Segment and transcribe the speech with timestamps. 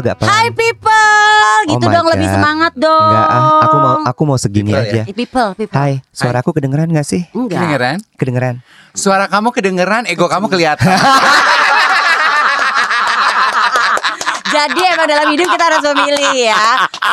[0.00, 0.28] Agak pelan.
[0.28, 2.34] Hai people, gitu Oh dong lebih God.
[2.34, 3.04] semangat dong.
[3.06, 4.90] Enggak ah, aku mau aku mau segini People ya?
[4.90, 5.02] aja.
[5.02, 5.74] Eh, people, people.
[5.74, 7.22] Hai, suaraku kedengeran gak sih?
[7.30, 7.60] Enggak.
[7.60, 7.96] Kedengeran?
[8.16, 8.54] Kedengeran.
[8.90, 10.90] Suara kamu kedengeran, ego kamu kelihatan.
[14.50, 16.58] Jadi emang dalam hidup kita harus memilih ya.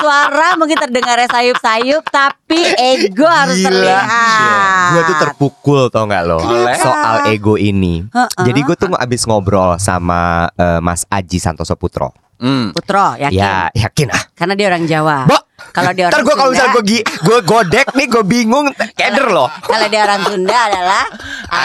[0.02, 3.70] Suara mungkin terdengarnya sayup-sayup, tapi ego harus Gila.
[3.70, 4.90] terlihat.
[4.90, 6.42] Gue tuh terpukul tau nggak lo
[6.74, 8.02] soal ego ini.
[8.10, 8.42] Heeh.
[8.42, 12.10] Jadi gue tuh abis ngobrol sama eh, Mas Aji Santoso Putro.
[12.38, 12.70] Hmm.
[12.70, 13.34] Putro, yakin?
[13.34, 14.24] Ya yakin ah.
[14.38, 15.26] Karena dia orang Jawa.
[15.26, 15.38] Bo,
[15.74, 19.26] Kalau dia ntar orang gue kalau misalnya gue gi, gue godek nih gue bingung keder
[19.30, 19.50] loh.
[19.66, 21.04] kalau dia orang Sunda adalah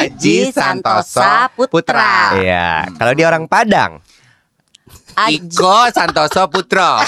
[0.01, 2.37] Aji Santosa Putra.
[2.41, 4.01] Iya, kalau dia orang Padang,
[5.17, 5.45] Aji.
[5.45, 7.05] Iko Santoso Putro.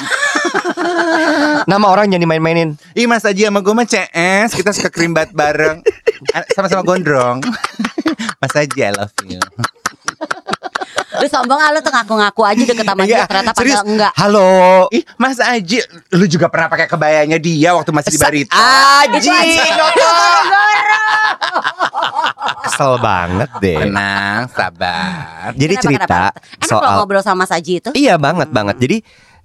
[1.70, 2.76] nama orang jangan dimain-mainin.
[2.92, 5.82] Ih Mas Aji sama gue mah CS Kita suka kerimbat bareng
[6.54, 7.42] Sama-sama gondrong
[8.38, 9.42] Mas Aji I love you
[11.14, 13.78] Lu sombong ah, lu tuh ngaku-ngaku aja deket sama dia Iya, ternyata serius.
[13.78, 14.12] padahal enggak.
[14.14, 14.48] Halo,
[14.90, 15.78] Ih Mas Aji
[16.10, 19.30] Lu juga pernah pakai kebayanya dia Waktu masih di Barito Aji,
[22.64, 23.78] kesel banget deh.
[23.80, 26.40] Tenang sabar Jadi Kenapa, cerita kenapa?
[26.56, 27.90] Enak soal kalau ngobrol sama Mas Aji itu.
[27.92, 28.76] Iya banget banget.
[28.78, 28.96] Jadi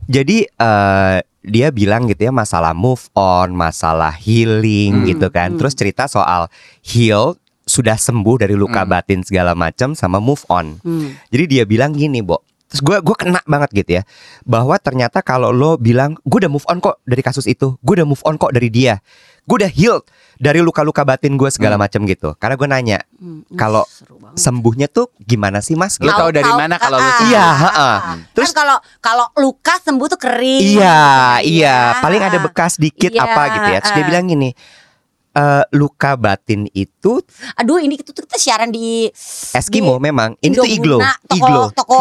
[0.05, 5.53] jadi eh, dia bilang gitu ya masalah move on, masalah healing Hmm, gitu kan.
[5.53, 5.59] hmm.
[5.59, 6.47] Terus cerita soal
[6.81, 7.35] heal
[7.69, 8.89] sudah sembuh dari luka Hmm.
[8.89, 10.81] batin segala macam sama move on.
[10.81, 11.13] Hmm.
[11.29, 12.41] Jadi dia bilang gini, Bo.
[12.65, 14.03] Terus gue gue kena banget gitu ya
[14.43, 18.05] bahwa ternyata kalau lo bilang gue udah move on kok dari kasus itu, gue udah
[18.05, 19.01] move on kok dari dia,
[19.43, 20.05] gue udah healed
[20.37, 21.85] dari luka-luka batin gue segala Hmm.
[21.85, 22.37] macam gitu.
[22.37, 23.41] Karena gue nanya Hmm.
[23.51, 23.89] Kalau
[24.31, 25.97] sembuhnya tuh gimana sih mas?
[25.97, 26.15] Lu Gitu.
[26.15, 27.95] tahu dari mana kalau lu ah, Iya, ah, heeh.
[27.99, 28.15] ah.
[28.31, 30.61] Terus- kan kalau kalau luka sembuh tuh kering.
[30.77, 31.01] Iya,
[31.41, 31.75] iya, Iya.
[31.99, 33.79] paling ada bekas dikit Iya, apa gitu ya.
[33.81, 34.53] Terus dia bilang gini,
[35.29, 37.21] eh luka batin itu
[37.55, 39.09] Aduh, ini kita tuh kita siaran di
[39.53, 40.33] Eskimo memang.
[40.41, 41.63] Ini tuh iglo, Indoguna, toko, iglo.
[41.75, 41.97] Toko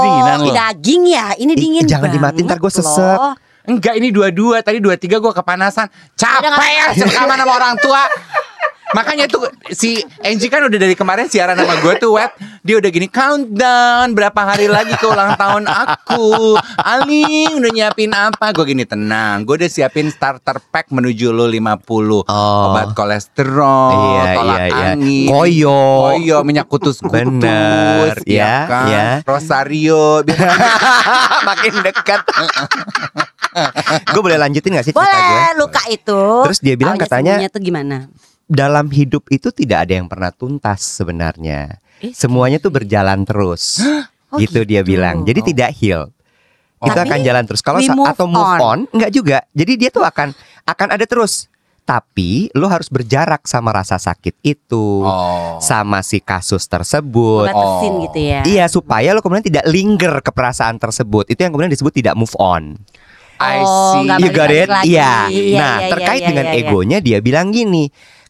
[0.55, 1.27] daging ya.
[1.37, 3.19] Ini dingin jangan banget dimatiin, ntar gua sesek.
[3.19, 3.35] loh.
[3.69, 8.01] Enggak ini dua-dua Tadi dua-tiga gue kepanasan Capek ya rekaman sama orang tua
[8.89, 12.33] Makanya tuh si Angie kan udah dari kemarin siaran sama gue tuh wet
[12.63, 18.49] Dia udah gini countdown Berapa hari lagi ke ulang tahun aku Aling udah nyiapin apa
[18.51, 22.73] Gue gini tenang Gue udah siapin starter pack menuju lo 50 Oh.
[22.73, 24.87] Obat kolesterol Iya, Tolak iya, iya.
[24.95, 25.81] angin Koyo.
[26.09, 28.87] Koyo minyak kutus-kutus Bener, ya, kan?
[28.89, 29.07] ya.
[29.23, 30.25] Rosario
[31.49, 32.25] Makin dekat.
[34.07, 35.21] gue boleh lanjutin gak sih cerita gue?
[35.29, 36.21] Boleh luka itu.
[36.49, 37.97] Terus dia bilang Awalnya katanya tuh gimana?
[38.49, 41.79] Dalam hidup itu tidak ada yang pernah tuntas sebenarnya.
[42.01, 43.79] Eh, Semuanya tuh berjalan terus.
[44.29, 44.93] Oh, gitu, dia gitu.
[44.93, 45.25] bilang.
[45.25, 45.47] Jadi Oh.
[45.47, 46.03] tidak heal.
[46.79, 47.61] Itu Tapi akan jalan terus.
[47.61, 48.61] Kalau move atau move on.
[48.61, 49.39] on, enggak juga.
[49.51, 50.31] Jadi dia tuh akan
[50.65, 51.49] akan ada terus.
[51.83, 55.57] Tapi lo harus berjarak sama rasa sakit itu, Oh.
[55.59, 57.49] sama si kasus tersebut.
[57.49, 58.05] Batasin Oh.
[58.05, 58.41] gitu ya.
[58.45, 61.27] Iya supaya lo kemudian tidak linger ke perasaan tersebut.
[61.27, 62.77] Itu yang kemudian disebut tidak move on.
[63.39, 64.05] I Oh, see.
[64.05, 64.69] nggak You got it?
[64.85, 65.31] Iya.
[65.31, 66.63] Iya, Nah, iya, terkait iya, dengan iya, iya.
[66.63, 67.87] egonya dia bilang gini,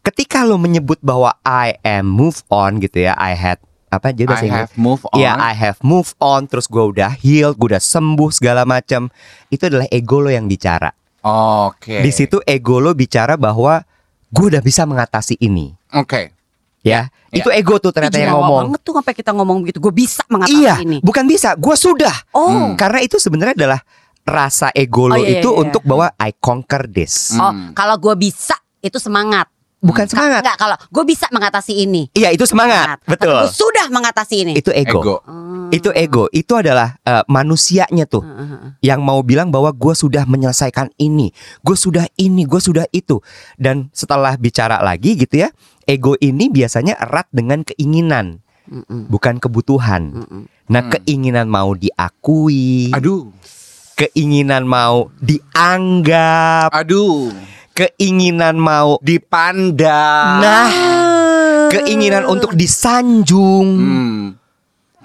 [0.09, 4.45] ketika lo menyebut bahwa I am move on gitu ya, I had apa dia bahasa
[4.45, 5.17] I have move on.
[5.17, 9.09] Iya, I have move on, terus gue udah healed, gue udah sembuh segala macam.
[9.47, 10.93] Itu adalah ego lo yang bicara.
[11.23, 12.01] Oke.
[12.01, 13.81] Di situ ego lo bicara bahwa
[14.29, 15.73] gue udah bisa mengatasi ini.
[15.91, 16.37] Oke.
[16.79, 17.43] Ya, Ya.
[17.43, 18.71] itu ego tuh ternyata Ih, yang ngomong.
[18.71, 19.79] banget tuh sampai kita ngomong begitu.
[19.79, 20.99] Gue bisa mengatasi Iya, ini.
[21.01, 22.15] bukan bisa, gue sudah.
[22.31, 22.73] Oh, Hmm.
[22.77, 23.81] Karena itu sebenarnya adalah
[24.23, 25.63] rasa ego lo Oh, iya, itu iya, iya.
[25.65, 27.33] untuk bahwa I conquer this.
[27.33, 27.41] Hmm.
[27.41, 29.51] oh, kalau gue bisa itu semangat.
[29.79, 30.43] Bukan semangat.
[30.43, 32.11] Enggak, kalau gue bisa mengatasi ini.
[32.11, 32.99] Iya, itu semangat.
[33.07, 33.31] Betul.
[33.31, 34.53] Gue sudah mengatasi ini.
[34.59, 34.99] Itu ego.
[34.99, 35.17] Ego.
[35.23, 35.71] Hmm.
[35.71, 36.27] Itu ego.
[36.35, 38.75] Itu adalah eh, manusianya tuh heeh.
[38.83, 41.31] yang mau bilang bahwa gue sudah menyelesaikan ini,
[41.63, 43.23] gue sudah ini, gue sudah itu.
[43.55, 45.55] Dan setelah bicara lagi gitu ya,
[45.87, 49.07] ego ini biasanya erat dengan keinginan, Mm-mm.
[49.07, 50.27] bukan kebutuhan.
[50.67, 50.91] Nah, Hmm.
[50.91, 53.31] keinginan mau diakui, Aduh.
[53.95, 57.31] keinginan mau dianggap, Aduh.
[57.79, 60.43] Keinginan mau Dipandang.
[60.43, 60.67] nah,
[61.71, 63.69] keinginan untuk disanjung.
[63.71, 64.25] Hmm.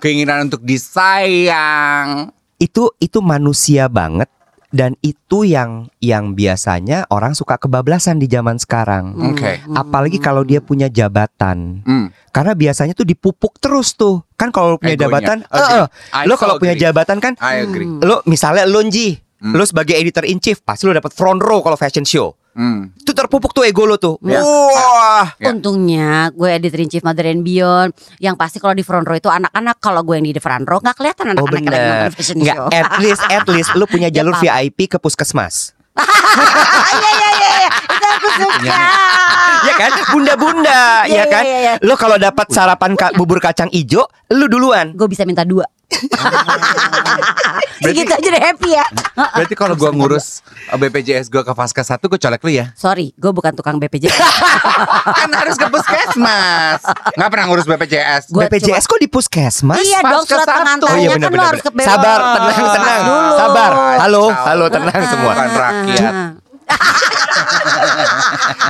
[0.01, 2.33] Keinginan untuk disayang.
[2.57, 4.27] Itu itu manusia banget
[4.67, 9.13] dan itu yang yang biasanya orang suka kebablasan di zaman sekarang.
[9.31, 9.61] Oke.
[9.61, 9.77] Hmm.
[9.77, 11.85] Apalagi kalau dia punya jabatan.
[11.85, 12.09] Hmm.
[12.33, 14.25] Karena biasanya tuh dipupuk terus tuh.
[14.33, 15.07] kan kalau punya Egonya.
[15.07, 15.71] jabatan, Agree.
[15.71, 17.87] eh, eh, I lu so kalau punya jabatan kan, I agree.
[17.87, 19.55] lu misalnya lu Nji, Hmm.
[19.55, 22.35] lu sebagai editor in chief, pasti lu dapat front row kalau fashion show.
[22.53, 22.93] Hmm.
[22.93, 24.21] Itu terpupuk tuh ego lu tuh.
[24.21, 24.37] Ya.
[24.39, 25.25] Wah.
[25.37, 25.49] Ya.
[25.49, 29.25] Untungnya gue editor in chief Mother and Beyond Yang pasti kalau di front row itu
[29.25, 32.13] anak-anak Kalau gue yang di front row nggak kelihatan Oh anak-anak yang lagi bener nonton
[32.13, 34.43] fashion Nggak, show at least at least lu punya Ya, jalur paham.
[34.43, 35.73] VIP ke puskesmas
[36.93, 37.69] Iya iya iya iya.
[37.87, 38.79] Itu aku suka
[39.63, 41.73] Ya kan Bunda-bunda Iya, Ya kan iya, iya.
[41.79, 45.65] Lu kalau dapat sarapan ka- bubur kacang ijo Lu duluan Gue bisa minta dua
[47.83, 50.41] Segitu aja deh happy ya Berarti kalau gua ngurus
[50.73, 52.65] BPJS gua ke Faskes 1 gua colek lu ya.
[52.73, 54.15] Sorry, gue bukan tukang BPJS
[55.19, 56.81] kan harus ke puskesmas.
[57.13, 58.33] Nggak pernah ngurus BPJS.
[58.33, 61.87] Gua BPJS kok di puskesmas Iya dong, surat pengantarnya Oh iya kan harus ke benar.
[61.87, 63.01] Sabar, tenang, tenang.
[63.05, 63.33] dulu.
[63.37, 63.71] Sabar.
[64.01, 65.31] Halo, halo, tenang semua.
[65.33, 66.13] Bukan rakyat.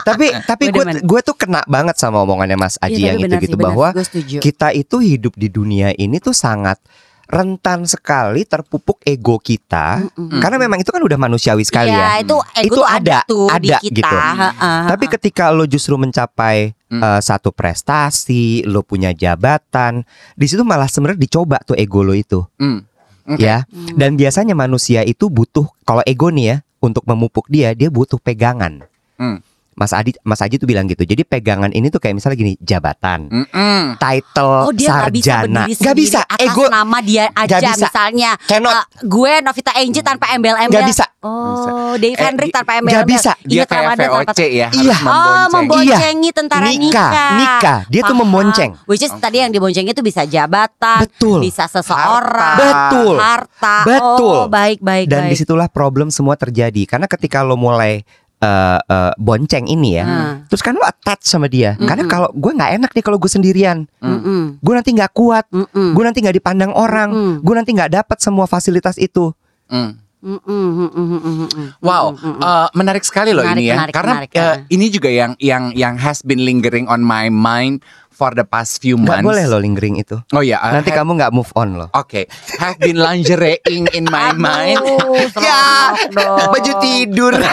[0.04, 3.28] tapi tapi gue gue tuh kena banget sama omongannya Mas Aji Iya, yang tapi itu
[3.28, 3.68] benar gitu sih, benar.
[3.70, 3.88] bahwa
[4.40, 6.78] kita itu hidup di dunia ini tuh sangat
[7.24, 10.06] rentan sekali terpupuk ego kita
[10.38, 12.22] karena memang itu kan udah manusiawi sekali Iya, ya.
[12.22, 13.96] itu ego Itu tuh ada, tuh di ada kita.
[13.96, 14.16] gitu.
[14.38, 15.12] Heeh, Tapi heeh.
[15.14, 20.02] ketika lo justru mencapai eh, satu prestasi, lo punya jabatan,
[20.32, 22.80] di situ malah sebenarnya dicoba tuh ego lo itu, Hmm.
[23.26, 23.40] Oke.
[23.40, 23.64] ya.
[23.96, 28.84] Dan biasanya manusia itu butuh kalau ego nih ya untuk memupuk dia, dia butuh pegangan.
[29.16, 29.40] Hmm.
[29.74, 31.02] Mas Adi, Mas Aji tuh bilang gitu.
[31.02, 33.98] Jadi pegangan ini tuh kayak misalnya gini, jabatan, Mm-mm.
[33.98, 36.20] title, Oh dia nggak bisa sarjana, berdiri Nggak sendiri bisa.
[36.24, 37.84] atas Ego nama dia aja Nggak bisa.
[37.84, 38.74] misalnya Cannot.
[38.74, 41.06] eh, gue Novita Angie tanpa embel-embel Nggak bisa.
[41.20, 43.32] Oh Dave Eh, Hendrik di- tanpa nggak embel-embel bisa.
[43.42, 44.98] Dia Ingat kayak Ramadan tanpa VOC ya, harus Iya.
[45.00, 45.10] Oh
[45.50, 45.54] membonceng.
[45.56, 47.80] memboncengi tentara Nikah, nikah.
[47.88, 48.20] Dia tuh Paham.
[48.22, 48.72] membonceng.
[48.86, 51.38] Which is tadi yang dibonceng itu bisa jabatan Betul.
[51.42, 53.16] Bisa seseorang Betul.
[53.16, 54.36] Harta Betul.
[54.36, 56.84] Oh baik baik Dan baik di situlah problem semua terjadi.
[56.86, 58.04] Karena ketika lo mulai
[58.44, 60.34] eh, eh, bonceng ini ya, Hmm.
[60.46, 61.80] terus kan lo attach sama dia.
[61.80, 64.60] Karena kalau gue nggak enak nih kalau gue sendirian, Mm-mm.
[64.60, 65.96] gue nanti nggak kuat, Mm-mm.
[65.96, 67.34] gue nanti nggak dipandang orang, Mm.
[67.40, 69.32] gue nanti nggak dapat semua fasilitas itu.
[69.72, 70.04] Mm.
[70.24, 70.88] Mm-mm.
[71.84, 73.76] Wow, eh, menarik sekali loh Menarik, ini ya.
[73.76, 74.56] menarik, Karena menarik, ah.
[74.68, 78.94] ini juga yang yang yang has been lingering on my mind for the past few
[78.94, 79.28] Nggak months.
[79.28, 80.22] boleh lo lingering itu.
[80.30, 81.88] Oh ya, uh, Nanti have- kamu nggak move on lo.
[81.92, 84.78] Oke, have been lingerie-ing in my mind.
[84.78, 86.52] Aduh, seronok dong.
[86.52, 87.34] baju tidur.
[87.34, 87.50] Dong.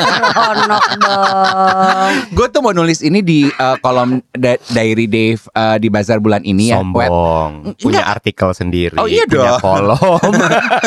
[2.30, 6.42] Gue tuh mau nulis ini di uh, kolom da- diary Dave uh, di bazar bulan
[6.42, 6.78] ini ya.
[6.78, 8.14] Sombong, punya Enggak.
[8.14, 9.60] artikel sendiri, Oh, iya punya dong.
[9.60, 10.32] kolom.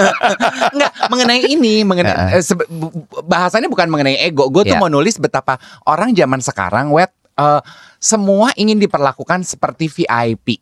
[0.73, 2.93] Enggak mengenai ini, mengenai eh, bu-
[3.23, 4.47] bahasannya bukan mengenai ego.
[4.47, 4.79] Gue tuh Ya.
[4.79, 7.61] mau nulis betapa orang zaman sekarang wet eh,
[8.01, 10.59] semua ingin diperlakukan seperti VIP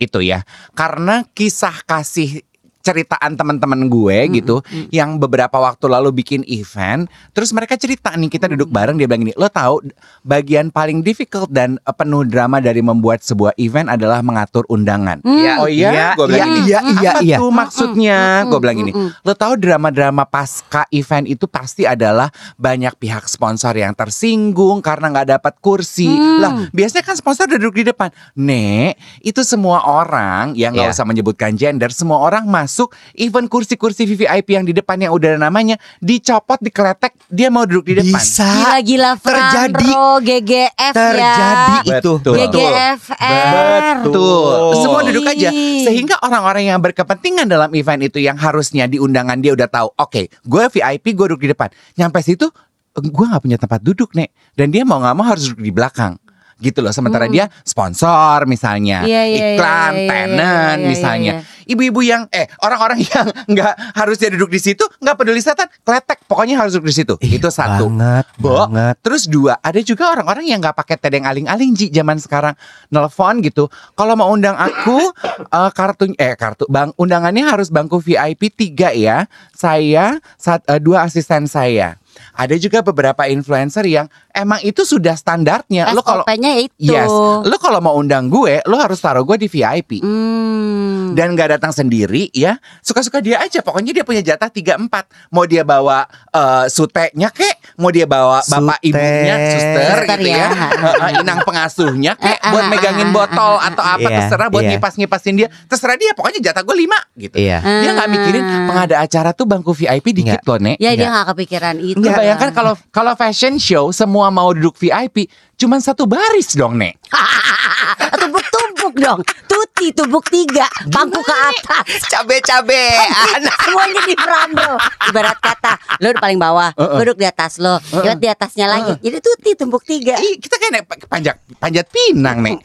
[0.00, 0.42] itu ya.
[0.72, 2.42] Karena kisah kasih
[2.80, 7.06] ceritaan teman-teman gue gitu yang beberapa waktu lalu bikin event
[7.36, 9.84] terus mereka cerita nih kita duduk bareng dia bilang gini lo tahu
[10.24, 15.20] bagian paling difficult dan eh, penuh drama dari membuat sebuah event adalah mengatur undangan.
[15.20, 16.60] Iya, oh iya, iya, gue bilang iya, gini.
[16.64, 17.36] iya, iya, apa iya.
[17.36, 18.18] tuh maksudnya?
[18.48, 23.92] Gue bilang gini lo tahu drama-drama pasca event itu pasti adalah banyak pihak sponsor yang
[23.92, 26.08] tersinggung karena nggak dapat kursi.
[26.40, 28.08] Lah biasanya kan sponsor udah duduk di depan.
[28.40, 30.96] Nek itu semua orang yang nggak Iya.
[30.96, 32.79] usah menyebutkan gender semua orang masuk
[33.18, 37.90] even kursi-kursi VIP yang di depan yang udah ada namanya dicopot dikeletek dia mau duduk
[37.90, 41.98] di depan Bisa Gila-gila terjadi Frandro, GGF terjadi ya.
[41.98, 42.12] itu.
[42.20, 42.34] Betul.
[42.36, 43.94] GGFR.
[44.04, 44.54] Betul.
[44.82, 45.48] Semua duduk aja.
[45.86, 50.22] Sehingga orang-orang yang berkepentingan dalam event itu yang harusnya di undangan dia udah tahu, oke,
[50.28, 51.70] gue VIP, gue duduk di depan.
[51.96, 52.46] Nyampe situ,
[52.94, 54.30] gue nggak punya tempat duduk nek.
[54.54, 56.18] Dan dia mau nggak mau harus duduk di belakang.
[56.60, 56.92] Gitu loh.
[56.92, 59.08] Sementara dia sponsor misalnya, Hmm.
[59.08, 61.32] Iya, iya, iklan, iya, iya, tenan iya, iya, misalnya.
[61.40, 61.58] iya.
[61.66, 66.58] Ibu-ibu yang eh orang-orang yang nggak harusnya duduk di situ, nggak peduli setan, kletek, pokoknya
[66.58, 67.14] harus duduk di situ.
[67.18, 67.86] Ih, Itu satu.
[67.86, 68.98] Banget, Bo, banget.
[69.00, 73.70] Terus dua, ada juga orang-orang yang nggak pakai tedeng aling-aling Ji zaman sekarang nelpon gitu.
[73.94, 74.98] Kalau mau undang aku
[75.56, 79.30] eh, kartu eh kartu bang undangannya harus bangku VIP tiga ya.
[79.54, 81.99] Saya sat- eh, dua asisten saya.
[82.32, 85.90] Ada juga beberapa influencer yang emang itu sudah standarnya.
[85.92, 86.90] Lo kalau itu.
[86.90, 87.10] Yes,
[87.42, 91.12] lo kalau mau undang gue, lo harus taruh gue di VIP Hmm.
[91.12, 95.42] dan nggak datang sendiri ya suka-suka dia aja pokoknya dia punya jatah 3 4 mau
[95.42, 98.88] dia bawa eh, suteknya kek mau dia bawa bapak Sute.
[98.88, 100.48] ibunya suster Suster gitu ya, ya.
[100.70, 104.48] Heeh, inang pengasuhnya kek Eh, buat ah, megangin ah, botol ah, atau apa Iya, terserah
[104.48, 104.70] buat iya.
[104.76, 107.58] ngipas-ngipasin dia terserah dia pokoknya jatah gue 5 gitu Iya.
[107.60, 110.48] dia nggak mikirin pengada acara tuh bangku VIP dikit Nggak.
[110.48, 111.10] loh nek Ya dia Enggak.
[111.10, 111.99] nggak kepikiran itu.
[112.00, 115.28] Nggak bayangkan kalau kalau fashion show semua mau duduk VIP
[115.60, 116.96] cuman satu baris dong nek
[118.20, 119.20] tumpuk-tumpuk dong.
[119.46, 122.04] Tutu tuti tumbuk tiga, bangku ke atas.
[122.12, 123.08] Cabe-cabean.
[123.64, 124.76] Semuanya di row.
[125.08, 125.72] Ibarat kata,
[126.04, 127.00] lo di paling bawah, Uh-uh.
[127.00, 128.92] gue duduk di atas lo, lewat di atasnya lagi.
[129.00, 130.20] Jadi tuti tumbuk tiga.
[130.20, 132.56] Ih, kita kayak naik panjat panjat pinang nih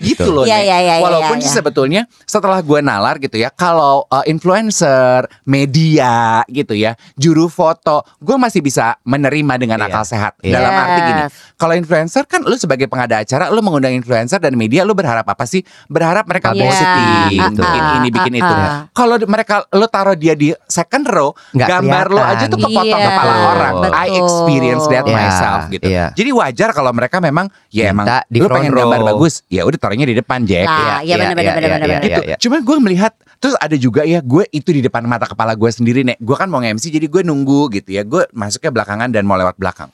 [0.00, 0.64] gitu loh Iya, Nek.
[0.64, 1.56] iya, iya, iya, walaupun iya, sih iya.
[1.56, 8.36] sebetulnya setelah gue nalar gitu ya kalau uh, influencer media gitu ya juru foto gue
[8.36, 9.88] masih bisa menerima dengan Iya.
[9.88, 10.60] akal sehat Iya.
[10.60, 11.22] dalam arti gini
[11.56, 15.44] kalau influencer kan lu sebagai pengada acara lu mengundang influencer dan media lu berharap apa
[15.48, 16.60] sih berharap mereka Iya.
[16.64, 18.86] Positif Ah, bikin ah, ini bikin itu ah.
[18.90, 22.32] kalau di- mereka lu taruh dia di second row Nggak gambar kelihatan.
[22.32, 24.18] aja tuh kepotong Iya, kepala orang I betul.
[24.18, 26.06] experience that Iya, myself gitu iya.
[26.12, 28.80] jadi wajar kalau mereka memang ya emang di front pengen row.
[28.84, 30.64] gambar bagus, ya udah taruhnya di depan Jack.
[30.64, 31.80] Nah, iya benar benar benar benar.
[31.82, 32.02] benar.
[32.02, 32.20] Gitu.
[32.40, 36.02] Cuman gue melihat terus ada juga ya gue itu di depan mata kepala gue sendiri
[36.02, 36.16] nih.
[36.16, 38.02] Gue kan mau nge-MC jadi gue nunggu gitu ya.
[38.02, 39.88] Gue masuknya belakangan dan mau lewat belakang.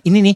[0.00, 0.34] Ini nih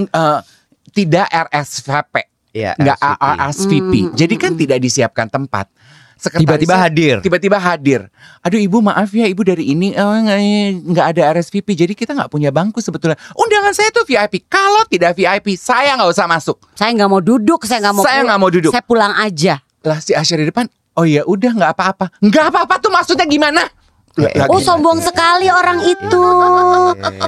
[0.00, 0.40] eh,
[0.88, 2.14] tidak RSVP,
[2.56, 3.36] Iya, nggak RSVP.
[3.36, 3.92] RSVP.
[4.00, 5.68] Hmm, Jadi kan tidak disiapkan tempat.
[6.16, 7.20] Tiba-tiba hadir.
[7.20, 8.08] Tiba-tiba hadir.
[8.40, 10.40] Aduh ibu maaf ya ibu dari ini eh, nggak
[10.88, 13.20] nggak ada RSVP jadi kita nggak punya bangku sebetulnya.
[13.36, 14.48] Undangan saya tuh VIP.
[14.48, 16.56] Kalau tidak VIP saya nggak usah masuk.
[16.72, 18.02] Saya nggak mau duduk, saya nggak mau.
[18.02, 18.72] Saya nggak mau duduk.
[18.72, 19.60] Saya pulang aja.
[19.84, 20.64] Lah si Asyar di depan.
[20.96, 22.08] Oh iya udah nggak apa-apa.
[22.24, 23.68] Nggak apa-apa tuh maksudnya gimana?
[24.16, 24.64] Lah, Eh, lah, Oh gimana?
[24.64, 26.22] sombong sekali orang itu.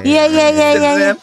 [0.01, 1.13] Iya iya iya iya.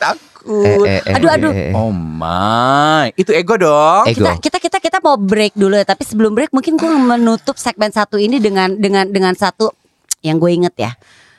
[0.46, 0.86] Takut.
[0.86, 1.50] Eh, eh, eh, Aduh, aduh.
[1.50, 1.72] eh, eh.
[1.74, 4.06] Oh my, itu ego dong.
[4.06, 4.22] Ego.
[4.22, 5.82] Kita kita kita kita mau break dulu ya.
[5.82, 9.74] Tapi sebelum break mungkin gue menutup segmen satu ini dengan dengan dengan satu
[10.20, 10.90] yang gue inget ya.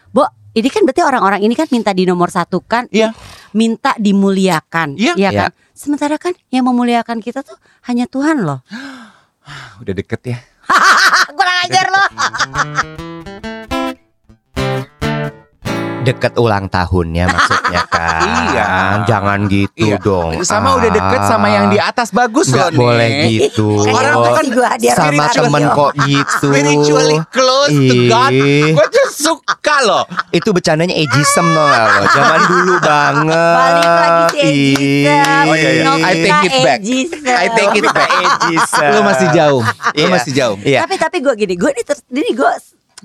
[0.10, 3.16] Bo, ini kan berarti orang-orang ini kan minta di nomor satu kan, Iya.
[3.52, 5.14] minta dimuliakan, Iya.
[5.16, 5.40] Iya Iya.
[5.40, 5.52] kan.
[5.72, 8.60] Sementara kan yang memuliakan kita tuh hanya Tuhan loh.
[9.82, 10.38] Udah deket ya.
[11.38, 12.08] Kurang ajar loh.
[16.08, 18.06] Deket ulang tahunnya maksudnya kan.
[18.48, 18.66] Iya.
[19.06, 19.98] Jangan gitu Iya.
[20.00, 20.42] dong.
[20.42, 23.30] Sama udah deket sama yang di atas bagus Nggak loh boleh nih.
[23.44, 23.68] gitu.
[23.86, 24.46] Orang tuh kan
[24.90, 26.48] sama temen kok gitu.
[26.48, 28.32] Spiritually close to God.
[28.74, 30.04] Gue tuh suka loh.
[30.32, 31.84] Itu bercandanya ageism no lo.
[32.08, 33.56] Zaman dulu banget.
[33.58, 35.46] Balik lagi si Ejisem.
[35.48, 35.92] Oh, iya, iya.
[36.00, 36.80] I take it back.
[37.26, 38.10] I take it back.
[38.10, 38.90] Ageism.
[38.94, 39.62] Lu masih jauh.
[39.64, 40.08] Lu Iya.
[40.08, 40.58] masih jauh.
[40.62, 40.80] Iya.
[40.86, 41.84] Tapi tapi gue gini, gue ini
[42.16, 42.52] ini gue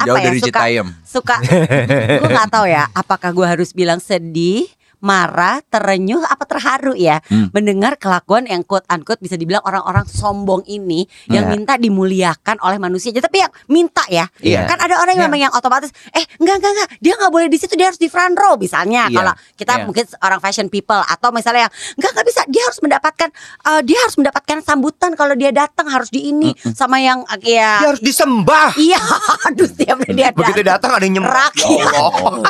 [0.03, 0.89] apa Jauh ya dari suka Citayam.
[1.07, 1.37] suka
[2.21, 4.67] gue nggak tahu ya apakah gue harus bilang sedih
[5.03, 7.51] marah, terenyuh, apa terharu ya Hmm.
[7.51, 11.53] mendengar kelakuan yang quote unquote bisa dibilang orang-orang sombong ini yang Iya.
[11.53, 13.11] minta dimuliakan oleh manusia.
[13.13, 14.65] Tapi yang minta ya, Iya.
[14.71, 15.31] kan ada orang yang Iya.
[15.31, 18.07] memang yang otomatis, eh enggak enggak enggak, dia nggak boleh di situ, dia harus di
[18.07, 19.11] front row misalnya.
[19.11, 19.17] Iya.
[19.19, 19.85] Kalau kita Iya.
[19.85, 23.29] mungkin orang fashion people atau misalnya yang enggak enggak bisa, dia harus mendapatkan,
[23.67, 27.83] eh, dia harus mendapatkan sambutan kalau dia datang harus di ini sama yang eh, ya.
[27.83, 28.79] Dia harus disembah.
[28.79, 28.99] Iya,
[29.51, 31.51] aduh setiap dia Begitu datang ada yang nyembah.
[31.59, 32.41] Ya Allah.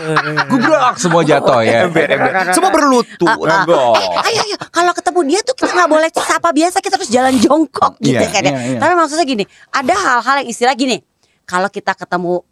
[0.47, 1.89] Gubrak semua jatuh ya.
[1.89, 2.42] Ember, ember.
[2.51, 3.29] Semua berlutut.
[3.47, 3.95] Ah, ah.
[3.95, 7.35] Eh, ayo ayo kalau ketemu dia tuh kita nggak boleh sapa biasa kita harus jalan
[7.39, 8.51] jongkok gitu Iya, kan ya.
[8.51, 8.79] iya, iya.
[8.83, 10.99] Tapi maksudnya gini, ada hal-hal yang istilah gini.
[11.43, 12.43] Kalau kita ketemu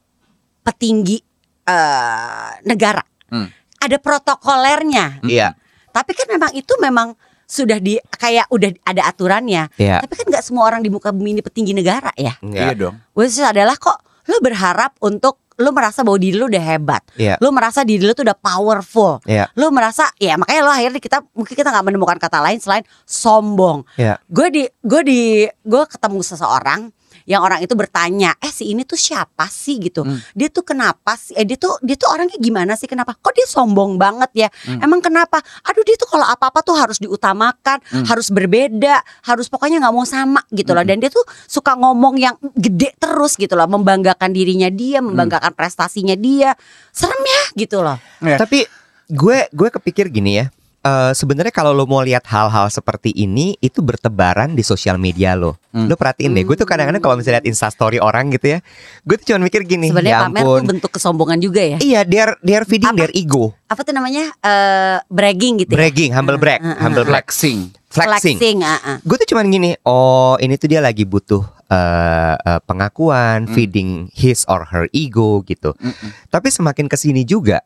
[0.61, 1.18] petinggi
[1.62, 3.47] eh, negara, Hmm.
[3.78, 5.23] ada protokolernya.
[5.23, 5.54] Iya.
[5.90, 7.14] Tapi kan memang itu memang
[7.47, 9.70] sudah di kayak udah ada aturannya.
[9.75, 9.99] Iya.
[9.99, 12.35] Tapi kan nggak semua orang di muka bumi ini petinggi negara ya.
[12.40, 12.94] Iya dong.
[13.18, 17.02] Is adalah kok lu berharap untuk lu merasa bahwa diri lu udah hebat.
[17.21, 17.37] Iya.
[17.38, 19.21] Lu merasa diri lu tuh udah powerful.
[19.29, 19.52] Iya.
[19.55, 23.85] Lu merasa ya makanya lo akhirnya kita mungkin kita nggak menemukan kata lain selain sombong.
[24.00, 24.17] Iya.
[24.33, 26.88] Gue di gue di gue ketemu seseorang
[27.30, 30.02] yang orang itu bertanya, eh si ini tuh siapa sih gitu?
[30.02, 30.18] Hmm.
[30.34, 31.38] Dia tuh kenapa sih?
[31.38, 32.90] Eh dia tuh dia tuh orangnya gimana sih?
[32.90, 33.14] Kenapa?
[33.14, 34.49] Kok dia sombong banget ya?
[34.66, 34.82] Hmm.
[34.82, 35.38] Emang kenapa?
[35.62, 38.02] Aduh dia tuh kalau apa apa tuh harus diutamakan, Hmm.
[38.10, 38.99] harus berbeda,
[39.30, 40.82] harus pokoknya nggak mau sama gitu loh.
[40.82, 46.18] Dan dia tuh suka ngomong yang gede terus gitu loh, membanggakan dirinya dia, membanggakan prestasinya
[46.18, 46.58] dia.
[46.90, 47.94] Serem ya gitu loh.
[48.18, 48.42] Iya.
[48.42, 48.66] Tapi
[49.06, 50.50] gue gue kepikir gini ya.
[50.80, 55.60] Eh, sebenarnya kalau lo mau lihat hal-hal seperti ini itu bertebaran di sosial media lo.
[55.70, 55.87] Hmm.
[55.87, 58.58] Lo perhatiin deh, gue tuh kadang-kadang kalau misalnya lihat instastory orang gitu ya,
[59.04, 61.78] gue tuh cuma mikir gini, Sebenarnya ya pamer tuh bentuk kesombongan juga ya.
[61.78, 62.00] Iya,
[62.42, 62.99] they are feeding Apa?
[63.06, 64.32] their ego, Apa tuh namanya?
[64.42, 65.78] eh bragging gitu ya.
[65.78, 67.70] bragging, humble brag, Uh, uh, uh, humble brag, Flexing.
[67.90, 68.58] flexing.
[68.62, 68.96] ah, ah.
[69.02, 73.54] Gue tuh cuman gini, oh ini tuh dia lagi butuh eh, eh, pengakuan, Hmm.
[73.54, 75.70] feeding his or her ego gitu.
[75.78, 76.10] Mm-mm.
[76.26, 77.62] Tapi semakin ke sini juga,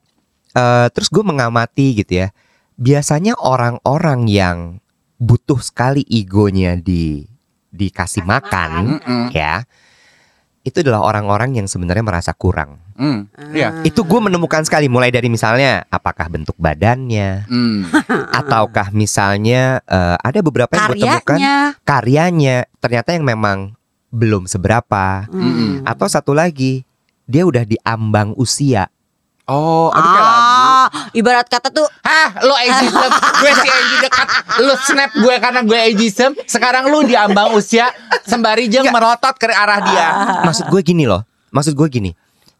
[0.52, 2.28] eh, terus gue mengamati gitu ya.
[2.74, 4.58] Biasanya orang-orang yang
[5.22, 7.22] butuh sekali egonya di
[7.74, 9.02] dikasih Kasih makan,
[9.34, 9.66] ya,
[10.62, 12.78] itu adalah orang-orang yang sebenarnya merasa kurang.
[12.94, 13.20] Mm.
[13.50, 13.68] Iya.
[13.82, 17.90] Itu gue menemukan sekali, mulai dari misalnya apakah bentuk badannya, Mm.
[18.40, 21.38] ataukah misalnya eh, ada beberapa yang gue temukan
[21.82, 22.64] Karyanya.
[22.78, 23.74] ternyata yang memang
[24.14, 25.82] belum seberapa, Hmm.
[25.82, 26.86] atau satu lagi
[27.26, 28.86] dia udah diambang usia.
[29.44, 30.62] Oh, aduh kayak lagu.
[30.84, 33.10] Ah, Ah, ibarat kata tuh Hah, lo ageism,
[33.40, 34.26] gue si Angie dekat,
[34.60, 36.30] lo snap gue karena gue ageism.
[36.44, 37.88] Sekarang lu di ambang usia
[38.22, 40.08] sembari jeng merotot ke arah dia.
[40.44, 41.24] Maksud gue gini loh.
[41.50, 42.10] Maksud gue gini.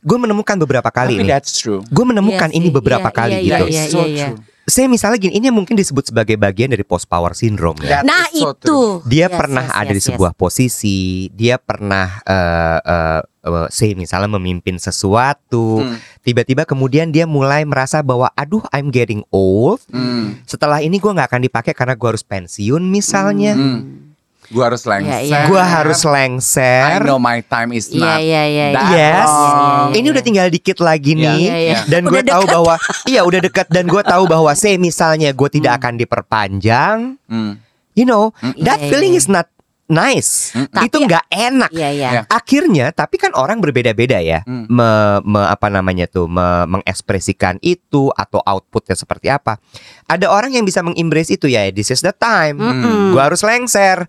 [0.01, 1.31] Gue menemukan beberapa kali Tapi nih.
[1.33, 1.81] that's true.
[1.89, 3.65] Gue menemukan Iya ini sih, beberapa iya, kali iya, gitu.
[3.69, 4.29] iya, iya, iya.
[4.65, 8.01] Saya misalnya gini, ini mungkin disebut sebagai bagian dari post power syndrome ya.
[8.01, 8.93] That Nah so itu true.
[9.05, 13.93] Dia Yes, pernah yes, ada di yes, sebuah posisi, dia pernah eh eh, eh, say
[13.93, 15.85] misalnya memimpin sesuatu.
[15.85, 16.01] Hmm.
[16.25, 19.85] Tiba-tiba kemudian dia mulai merasa bahwa aduh I'm getting old.
[19.93, 20.41] Hmm.
[20.49, 23.53] Setelah ini gue nggak akan dipakai karena gue harus pensiun misalnya.
[23.57, 24.04] Hmm.
[24.47, 25.09] Gue harus lengser.
[25.11, 25.41] Iya, iya.
[25.47, 27.01] Gue harus I lengser.
[27.01, 28.19] know my time is Iya not.
[28.19, 28.67] iya iya.
[28.71, 28.99] that iya.
[29.15, 29.25] Yes.
[29.25, 30.13] Iya, iya, iya, Ini iya.
[30.13, 31.41] udah tinggal dikit lagi Iya, nih.
[31.41, 31.77] iya, iya.
[31.87, 32.75] Dan gue tahu bahwa
[33.11, 37.57] iya udah dekat dan gue tahu bahwa say misalnya gue tidak akan diperpanjang, Hmm.
[37.93, 39.21] you know, that Iya, feeling iya.
[39.21, 39.49] is not
[39.85, 40.53] nice.
[40.67, 41.71] Tapi- Itu nggak enak.
[41.71, 42.09] Iya iya.
[42.11, 42.21] Iya.
[42.27, 44.65] Akhirnya, tapi kan orang berbeda-beda ya, Hmm.
[44.67, 44.91] me,
[45.23, 49.61] me- apa namanya tuh, me- mengekspresikan itu atau outputnya seperti apa.
[50.05, 53.13] Ada orang yang bisa mengembrace itu ya, this is the time, Mm-mm.
[53.13, 54.09] gue harus lengser.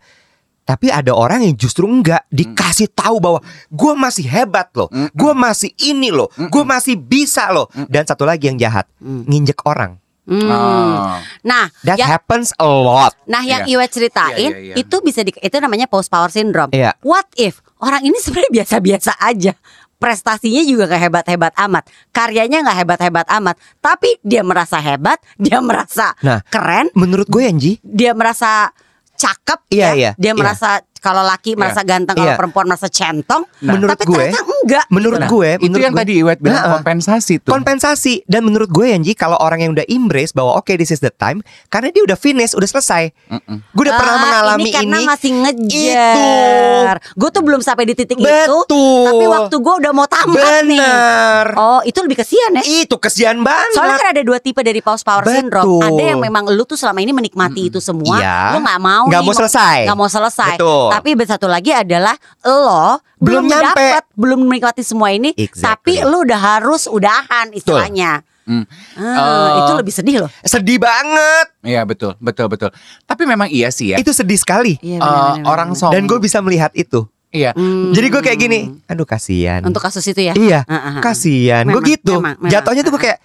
[0.65, 5.69] Tapi ada orang yang justru enggak dikasih tahu bahwa gue masih hebat loh, gue masih
[5.79, 7.69] ini loh, gue masih bisa loh.
[7.85, 9.29] Dan satu lagi yang jahat, Mm.
[9.29, 10.01] nginjek orang.
[10.25, 10.49] Hmm.
[10.49, 11.21] Oh.
[11.45, 13.13] Nah, That yang happens a lot.
[13.29, 13.77] Nah, yang Iya.
[13.77, 14.75] Iwet ceritain Iya, iya, iya.
[14.75, 16.73] itu bisa di, itu namanya post power syndrome.
[16.73, 16.97] Iya.
[17.05, 19.53] What if orang ini sebenarnya biasa-biasa aja.
[19.95, 26.11] Prestasinya juga gak hebat-hebat amat, karyanya gak hebat-hebat amat, tapi dia merasa hebat, dia merasa
[26.19, 26.43] Nah.
[26.49, 28.75] keren, Menurut gue Anji, dia merasa
[29.15, 29.91] cakep, Iya, ya.
[29.95, 30.37] iya, dia iya.
[30.37, 32.33] merasa kalau laki merasa ganteng, kalau Iya.
[32.35, 34.85] perempuan merasa centong, Menurut tapi gue- ternyata enggak.
[34.89, 35.29] menurut gitu.
[35.31, 37.51] gue, Itu menurut yang gue, tadi Iwet bilang Nah, kompensasi tuh.
[37.51, 41.11] kompensasi dan menurut gue Anji kalau orang yang udah embrace bahwa oke this is the
[41.11, 43.57] time karena dia udah finish udah selesai Mm-mm.
[43.61, 46.95] gue udah pernah Ah, mengalami ini karena ini masih ngejar.
[47.13, 50.33] Gue tuh belum sampai di titik itu, betul tapi waktu gue udah mau tamat
[50.63, 50.79] nih.
[50.79, 52.63] bener Oh, itu lebih kesian ya.
[52.63, 55.65] itu kesian banget Soalnya kan ada dua tipe dari pause power syndrome.
[55.77, 55.81] Betul.
[55.85, 58.37] Ada yang memang lu tuh selama ini menikmati itu semua, Iya.
[58.51, 59.77] lu nggak mau Nggak nih, mau selesai.
[59.83, 60.55] nggak mau selesai.
[60.55, 60.87] Betul.
[60.95, 63.79] Tapi satu lagi adalah lo Belum belum nyampe.
[63.79, 65.97] dapet, belum menikmati semua ini, Exactly.
[65.97, 68.23] tapi lu udah harus udahan istilahnya.
[68.43, 68.61] Hmm.
[68.93, 70.29] Ah, Eh, itu lebih sedih loh.
[70.39, 72.69] sedih banget Iya betul, betul, betul.
[73.01, 73.97] Tapi memang iya sih ya.
[73.97, 75.93] itu sedih sekali Iya, Eh, benar-benar, orang sombong.
[75.95, 77.51] dan gue bisa melihat itu Iya.
[77.51, 77.89] Hmm.
[77.89, 80.37] jadi gue kayak gini aduh kasihan Untuk kasus itu ya.
[80.37, 81.01] iya Ah, ah, ah.
[81.01, 82.51] kasihan gue gitu memang, memang.
[82.53, 83.17] jatuhnya tuh gue kayak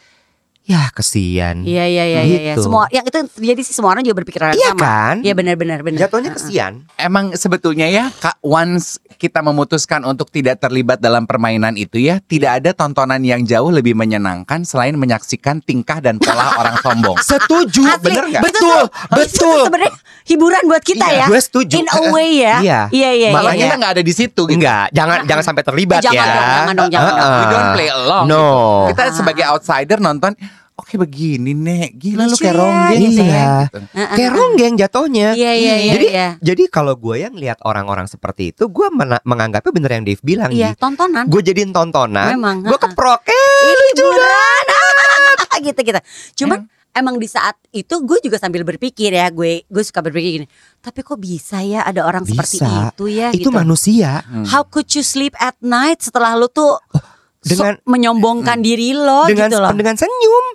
[0.70, 2.38] ya kesian Iya iya iya iya.
[2.40, 2.54] iya.
[2.54, 2.70] Gitu.
[2.70, 4.82] Semua yang itu terjadi sih semua orang juga berpikir hal yang Iya sama.
[4.86, 5.14] kan?
[5.20, 5.98] Iya benar-benar benar.
[6.06, 6.38] jatuhnya Ah, ah.
[6.38, 12.22] kesian Emang sebetulnya ya, Kak, once kita memutuskan untuk tidak terlibat dalam permainan itu ya,
[12.22, 17.16] tidak ada tontonan yang jauh lebih menyenangkan selain menyaksikan tingkah dan pola orang sombong.
[17.20, 18.80] setuju Asli, bener nggak Betul,
[19.10, 19.92] betul tuh sebenarnya
[20.24, 21.26] hiburan buat kita Iya, ya.
[21.26, 21.74] gue setuju.
[21.76, 22.56] In a way ya.
[22.60, 22.80] Iya.
[22.92, 23.30] Iya iya.
[23.32, 23.80] Malah iya, kita iya.
[23.80, 24.54] nggak ada di situ gitu.
[24.54, 26.28] Enggak, jangan jangan sampai terlibat jangan ya.
[26.30, 27.18] dong, jangan dong, jangan dong.
[27.18, 27.40] Uh-uh.
[27.40, 28.24] We don't play along.
[28.28, 28.44] No.
[28.44, 28.80] Ah.
[28.92, 30.32] Kita sebagai outsider nonton,
[30.80, 33.50] oke begini nek, gila lu kayak ya, ronggeng gitu Sayang." Iya.
[33.62, 33.78] Gitu.
[34.10, 35.28] Kayak ronggeng jatuhnya.
[35.32, 35.92] Iya iya iya.
[35.92, 36.28] jadi iya.
[36.40, 40.50] jadi kalau gue yang lihat orang-orang seperti itu, gue mena- menganggapnya bener yang Dave bilang
[40.50, 41.28] Iya, tontonan.
[41.28, 43.20] Gue jadiin tontonan, Memang, gue keprok.
[43.24, 44.64] Eh, hiburan.
[45.66, 46.00] gitu gitu.
[46.40, 50.46] Cuman emang di saat itu gue juga sambil berpikir ya, gue gue suka berpikir gini.
[50.80, 52.90] Tapi kok bisa ya ada orang seperti Bisa.
[52.90, 53.50] itu ya Itu gitu.
[53.52, 54.24] manusia.
[54.48, 56.80] How could you sleep at night setelah lu tuh
[57.40, 59.72] dengan- sok menyombongkan diri lo dengan gitu loh.
[59.72, 60.46] dengan senyum.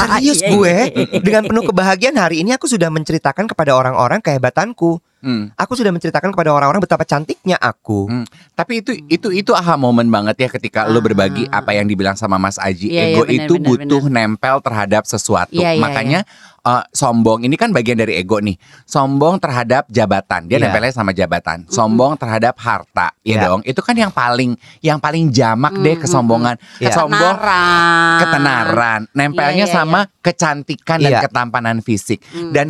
[0.00, 1.20] Serius Iya, gue iya, iya.
[1.20, 5.00] dengan penuh kebahagiaan hari ini aku sudah menceritakan kepada orang-orang kehebatanku.
[5.22, 5.54] Hmm.
[5.54, 8.10] Aku sudah menceritakan kepada orang-orang betapa cantiknya aku.
[8.10, 8.26] Hmm.
[8.52, 12.36] Tapi itu itu itu aha momen banget ya ketika lu berbagi apa yang dibilang sama
[12.36, 12.90] Mas Aji.
[12.90, 12.92] Ah.
[12.92, 15.54] Iya, ego benar, itu benar, butuh nempel terhadap sesuatu.
[15.54, 16.26] Iya, Makanya
[16.62, 18.58] eh, sombong ini kan bagian dari ego nih.
[18.82, 20.50] Sombong terhadap jabatan.
[20.50, 20.66] Dia Iya.
[20.66, 21.70] nempelnya sama jabatan.
[21.70, 23.14] Sombong terhadap harta.
[23.22, 23.46] Ya Iya.
[23.46, 23.60] dong.
[23.62, 26.58] Itu kan yang paling yang paling jamak deh Mm, kesombongan.
[26.82, 26.90] Iya.
[26.90, 28.18] Sombong Ketenaran.
[28.18, 29.00] ketenaran.
[29.14, 32.18] Nempelnya Iya, iya, sama kecantikan dan ketampanan fisik.
[32.30, 32.50] Hmm.
[32.50, 32.66] Dan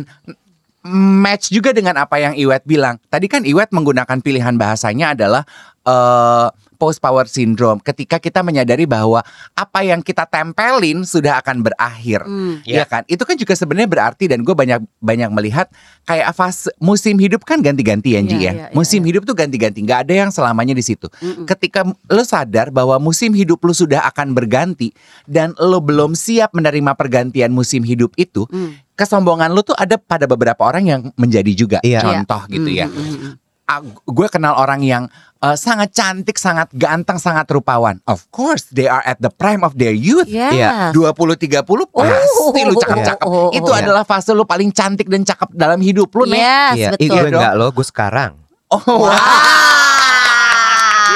[0.91, 2.99] match juga dengan apa yang Iwet bilang.
[3.07, 5.43] Tadi kan Iwet menggunakan pilihan bahasanya adalah
[5.83, 6.47] eh
[6.83, 7.79] post power syndrome.
[7.79, 9.23] Ketika kita menyadari bahwa
[9.55, 12.27] apa yang kita tempelin sudah akan berakhir.
[12.27, 12.59] Hmm.
[12.67, 13.07] Iya kan?
[13.07, 15.71] Itu kan juga sebenarnya berarti dan gue banyak banyak melihat
[16.03, 18.51] kayak fase musim hidup kan ganti-ganti ya, Ji, Iya, ya.
[18.51, 21.07] iya, iya, musim hidup tuh ganti-ganti, nggak ada yang selamanya di situ.
[21.23, 21.47] Mm-mm.
[21.47, 24.91] Ketika lo sadar bahwa musim hidup lo sudah akan berganti
[25.23, 28.75] dan lo belum siap menerima pergantian musim hidup itu, Hmm.
[28.99, 32.03] kesombongan lu tuh ada pada beberapa orang yang menjadi juga Iya.
[32.03, 32.91] contoh gitu ya.
[32.91, 33.33] Hmm, hmm, hmm.
[33.73, 35.09] Ah, gue kenal orang yang
[35.41, 37.97] eh, sangat cantik, sangat ganteng, sangat rupawan.
[38.05, 40.29] Of course, they are at the prime of their youth.
[40.29, 40.93] Iya.
[40.93, 43.25] 20 30 pasti lu cakep-cakep.
[43.25, 43.79] Oh, oh, oh, Itu oh.
[43.81, 46.37] adalah fase lu paling cantik dan cakep dalam hidup lu, Nek.
[46.37, 47.09] Yes, Iya, betul.
[47.09, 47.41] Gue dong.
[47.41, 48.31] enggak loh, gue sekarang.
[48.69, 49.09] Oh, wow.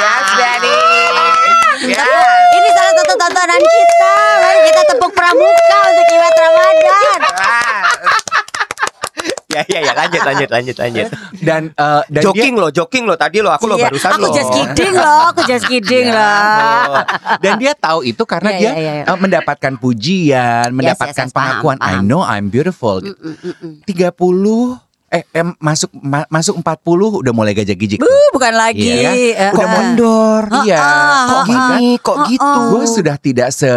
[0.02, 0.82] yes, Daddy.
[1.90, 2.50] Yes.
[2.58, 4.14] Ini salah satu tontonan kita.
[4.42, 5.67] Mari kita tepuk pramuka
[9.58, 11.06] iya iya iya lanjut lanjut lanjut lanjut.
[11.36, 14.22] Dan eh, dan dia- joking lo, joking lo tadi lo, aku lo Iya, barusan Aku
[14.24, 14.32] lo.
[14.32, 16.30] just kidding loh, aku just kidding Iya.
[16.88, 17.04] Oh.
[17.40, 19.04] Dan dia tahu itu karena Iya, dia iya, iya.
[19.04, 21.78] eh, mendapatkan pujian, mendapatkan yes, paham, pengakuan.
[21.78, 22.04] I paham.
[22.04, 23.00] know I'm beautiful.
[23.00, 23.18] Gitu.
[23.18, 23.74] Mm, mm, mm.
[23.84, 26.84] 30 eh, em, masuk ma- masuk 40
[27.18, 27.98] udah mulai gajak-gijik.
[27.98, 28.84] Uh, bukan lagi.
[28.84, 29.12] Iya.
[29.40, 29.72] eh, Udah eh.
[29.72, 30.44] mondor.
[30.62, 30.78] Iya.
[30.78, 32.60] Ah, Kok gini, kok ah, gitu.
[32.70, 33.72] Gue sudah tidak se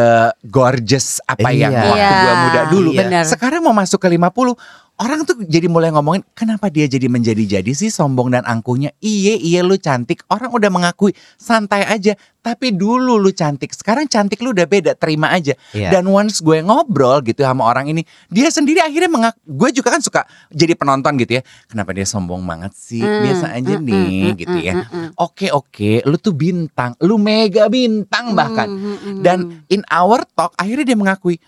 [0.45, 1.87] gorgeous apa yang Iya.
[1.87, 2.91] waktu gue Iya, muda dulu.
[2.93, 3.25] benar.
[3.25, 4.59] Sekarang mau masuk ke 50
[5.01, 8.93] Orang tuh jadi mulai ngomongin kenapa dia jadi menjadi-jadi sih sombong dan angkuhnya.
[9.01, 10.21] Iye, iye lu cantik.
[10.29, 12.13] Orang udah mengakui santai aja.
[12.45, 13.73] Tapi dulu lu cantik.
[13.73, 14.93] Sekarang cantik lu udah beda.
[15.01, 15.57] Terima aja.
[15.73, 15.89] Iya.
[15.89, 19.41] Dan once gue ngobrol gitu sama orang ini, dia sendiri akhirnya mengak.
[19.49, 21.43] Gue juga kan suka jadi penonton gitu ya.
[21.73, 23.01] Kenapa dia sombong banget sih?
[23.01, 24.75] Hmm, Biasa aja hmm, nih hmm, gitu hmm, ya.
[24.77, 25.09] hmm, hmm.
[25.17, 28.69] Oke oke, lu tuh bintang, lu mega bintang bahkan.
[28.69, 29.21] Mm, mm, mm.
[29.25, 29.39] Dan
[29.73, 31.41] in our talk akhirnya dia mengakui,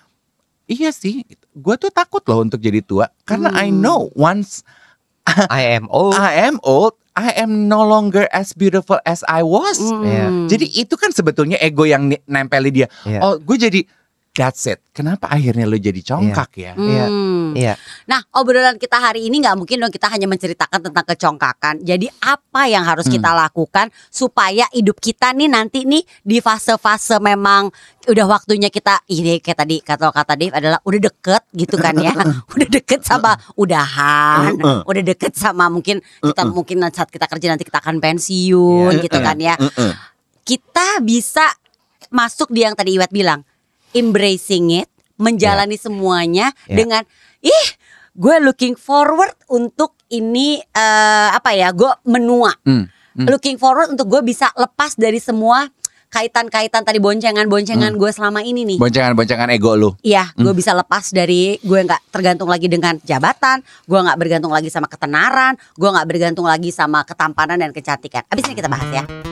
[0.69, 3.81] iya sih, gue tuh takut loh untuk jadi tua karena I Hmm.
[3.81, 4.65] know once
[5.49, 6.19] I am old.
[6.19, 9.79] I am old, I am no longer as beautiful as I was.
[9.79, 10.03] Mm.
[10.03, 10.27] Iya.
[10.51, 12.91] Jadi itu kan sebetulnya ego yang nempeli dia.
[13.07, 13.23] Iya.
[13.23, 13.81] Oh, gue jadi
[14.33, 14.81] that's it.
[14.93, 16.73] Kenapa akhirnya lu jadi congkak ya?
[16.73, 17.07] Iya.
[17.09, 17.53] Hmm.
[17.53, 17.77] Iya.
[18.09, 21.75] Nah, obrolan kita hari ini nggak mungkin dong kita hanya menceritakan tentang kecongkakan.
[21.81, 23.15] Jadi apa yang harus Hmm.
[23.21, 27.69] kita lakukan supaya hidup kita nih nanti nih di fase-fase memang
[28.03, 32.13] udah waktunya kita ini kayak tadi kata kata Dave adalah udah deket gitu kan ya.
[32.57, 37.79] udah deket sama udahan, udah deket sama mungkin kita mungkin saat kita kerja nanti kita
[37.81, 39.03] akan pensiun Iya.
[39.05, 39.55] gitu kan ya.
[40.43, 41.47] Kita bisa
[42.11, 43.47] masuk di yang tadi Iwet bilang,
[43.93, 46.77] embracing it, menjalani semuanya Ya.
[46.77, 47.03] dengan
[47.39, 47.67] ih,
[48.13, 52.53] gue looking forward untuk ini eh, apa ya, gue menua.
[52.63, 52.89] Hmm.
[53.13, 53.29] Hmm.
[53.29, 55.69] Looking forward untuk gue bisa lepas dari semua
[56.09, 58.77] kaitan-kaitan tadi boncengan-boncengan gue selama ini nih.
[58.77, 59.97] Boncengan-boncengan ego lu.
[60.01, 60.45] Iya, Hmm.
[60.45, 64.93] gue bisa lepas dari gue nggak tergantung lagi dengan jabatan, gue nggak bergantung lagi sama
[64.93, 68.29] ketenaran, gue nggak bergantung lagi sama ketampanan dan kecantikan.
[68.29, 69.32] Abis ini kita bahas ya.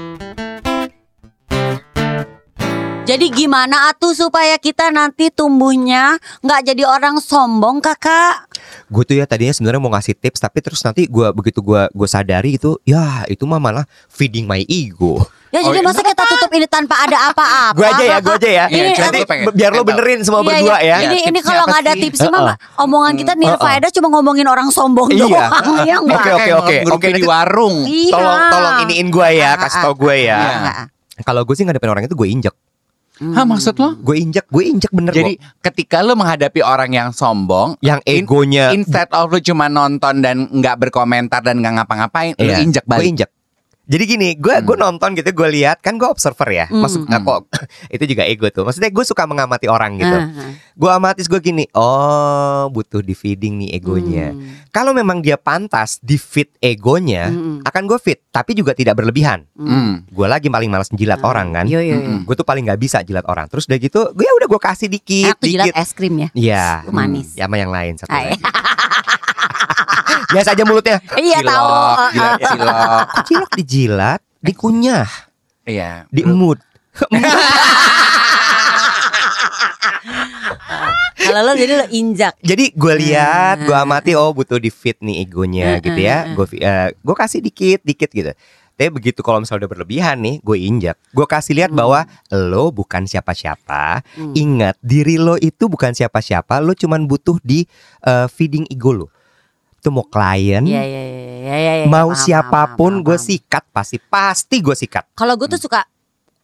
[3.10, 8.46] Jadi gimana atuh supaya kita nanti tumbuhnya nggak jadi orang sombong kakak?
[8.86, 12.06] Gue tuh ya tadinya sebenarnya mau ngasih tips tapi terus nanti gue begitu gue gue
[12.06, 15.18] sadari itu ya itu mah malah feeding my ego.
[15.50, 15.90] Ya Oh, jadi iya.
[15.90, 17.74] masa kita tutup ini tanpa ada apa-apa?
[17.74, 18.64] Gue aja ya, gue aja ya.
[18.70, 20.96] Ini Nanti pengen- biar lo benerin semua Iya, berdua iya.
[20.96, 20.96] ya.
[21.10, 22.02] Ini ini kalau nggak ada sih?
[22.06, 22.46] tipsnya Uh-uh.
[22.46, 23.58] mah omongan kita nih Uh-uh.
[23.58, 25.26] Faeda cuma ngomongin orang sombong Iya.
[25.26, 25.50] doang.
[25.82, 26.22] Iya enggak?
[26.22, 26.74] Oke, oke, oke.
[26.94, 27.82] Oke, di warung.
[27.82, 28.14] Iya.
[28.14, 30.38] Tolong tolong iniin gue ya, Ah, kasih ah, tau gue ya.
[30.38, 30.52] Iya.
[30.62, 30.86] Ah,
[31.20, 32.54] Kalau gue sih ngadepin orang itu gue injek.
[33.20, 34.00] Hah maksud lo?
[34.00, 35.60] Gue injek, gue injek bener Jadi loh.
[35.60, 40.48] ketika lu menghadapi orang yang sombong, Yang in- egonya instead of lu cuma nonton dan
[40.48, 43.28] nggak berkomentar dan nggak ngapa-ngapain, lu Iya, injek Gue balik.
[43.90, 46.66] Jadi gini, gue gue nonton gitu, gue lihat kan gue observer ya.
[46.66, 46.78] Hmm.
[46.78, 47.40] Maksud eh, kok
[47.94, 48.62] itu juga ego tuh.
[48.62, 50.14] Maksudnya gue suka mengamati orang gitu.
[50.14, 50.50] ah, ah.
[50.72, 54.30] Gue amatis gue gini, oh butuh di feeding nih egonya.
[54.30, 54.62] Hmm.
[54.70, 57.60] Kalau memang dia pantas di feed egonya, Hmm.
[57.60, 59.42] akan gue feed, tapi juga tidak berlebihan.
[59.52, 60.06] Hmm.
[60.06, 61.26] Gue lagi paling malas menjilat Ah.
[61.26, 61.64] orang kan.
[61.66, 62.06] Iya, iya, iya.
[62.14, 62.22] Mm-mm.
[62.22, 63.50] Gue tuh paling nggak bisa jilat orang.
[63.50, 65.82] Terus udah gitu, gue ya udah gue kasih dikit, Enak tuh jilat dikit.
[65.82, 66.28] es krim ya.
[66.30, 67.34] Iya, manis.
[67.34, 68.38] Ya sama yang lain satu lagi.
[70.30, 70.98] Biasa aja mulutnya.
[71.14, 71.66] Iya tahu.
[72.14, 73.06] Jilat cilok.
[73.26, 75.08] Cilok dijilat, dikunyah,
[75.64, 76.06] Iya.
[76.08, 76.58] diemut.
[81.20, 82.34] Kalau lo jadi lo injak.
[82.40, 83.84] Jadi gue lihat, gue Ah.
[83.84, 86.16] amati, oh butuh di fit nih egonya Ah, gitu ah, ya.
[86.32, 86.46] Gue
[86.90, 88.32] gue kasih dikit, dikit gitu.
[88.74, 90.96] Tapi begitu kalau misalnya udah berlebihan nih, gue injak.
[91.12, 94.00] Gue kasih lihat bahwa lo bukan siapa-siapa.
[94.16, 94.32] Hmm.
[94.32, 96.64] Ingat, diri lo itu bukan siapa-siapa.
[96.64, 97.68] Lo cuman butuh di
[98.02, 99.06] eh, feeding ego lo.
[99.80, 101.86] Itu mau klien, Iya, iya, iya, iya, iya, iya.
[101.88, 105.16] mau Paham, siapa pun, gue sikat pasti, pasti gue sikat.
[105.16, 105.80] Kalau gue tuh suka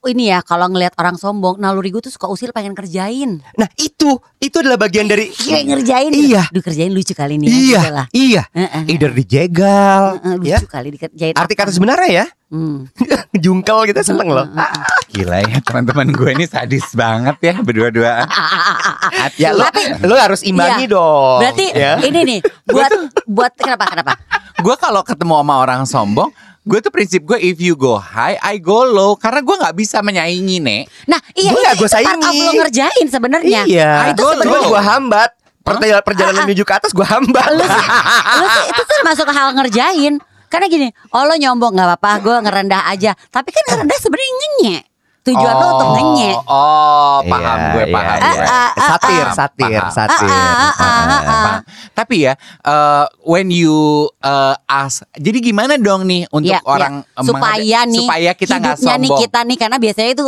[0.07, 3.43] ini ya kalau ngelihat orang sombong, naluri gue tuh suka usil pengen kerjain.
[3.53, 5.29] Nah itu, itu adalah bagian dari.
[5.47, 6.11] Iya ngerjain.
[6.11, 6.43] Iya.
[6.49, 7.47] Duh kerjain lucu kali ini.
[7.47, 8.43] Iya, Ya, iya.
[8.51, 8.83] Heeh.
[8.89, 10.59] Either dijegal, Heeh, lucu ya.
[10.65, 11.35] kali dikerjain.
[11.35, 12.87] Arti kata sebenarnya ya, Hmm.
[13.43, 14.47] jungkel gitu seneng loh.
[15.11, 18.27] Gila ya teman-teman gue ini sadis banget ya berdua-duaan.
[19.37, 19.67] Ya lo,
[20.03, 20.95] lo harus imbangi Iya.
[20.95, 21.39] dong.
[21.43, 21.93] Berarti ya.
[22.01, 22.91] ini nih buat
[23.27, 24.13] buat kenapa kenapa?
[24.57, 26.31] gue kalau ketemu sama orang sombong,
[26.67, 29.15] gue tuh prinsip gue if you go high, I go low.
[29.15, 30.83] Karena gue nggak bisa menyaingi nek.
[31.07, 32.43] Nah iya Gua itu, nggak part of saingi.
[32.43, 33.61] lo ngerjain sebenarnya.
[33.65, 35.31] Iya, Nah, itu sebenarnya gua hambat.
[35.63, 37.51] Perjalanan, perjalanan menuju ke atas gue hambat.
[37.51, 37.87] lu sih,
[38.39, 40.15] lu sih itu termasuk hal ngerjain.
[40.47, 43.19] Karena gini, oh lo nyombong nggak apa-apa, gue ngerendah aja.
[43.35, 44.83] Tapi kan ngerendah sebenarnya ngenyek.
[45.27, 46.37] Tujuan lo untuk ngenyek.
[46.47, 48.17] Oh, paham Iya, gue iya, paham.
[48.17, 48.31] iya.
[48.31, 48.39] gue.
[48.39, 49.35] Ah, ah, ah, satir, ah.
[49.35, 49.91] satir, Paham.
[49.91, 50.29] satir.
[50.31, 51.21] Ah, ah, ah, ah, ah.
[51.27, 51.61] Paham.
[51.93, 53.77] Tapi ya, eh, when you
[54.21, 57.19] eh, ask, jadi gimana dong nih untuk Iya, orang iya.
[57.19, 59.23] eh, supaya nih supaya kita nggak hidupnya nih sombong.
[59.27, 60.27] kita nih karena biasanya itu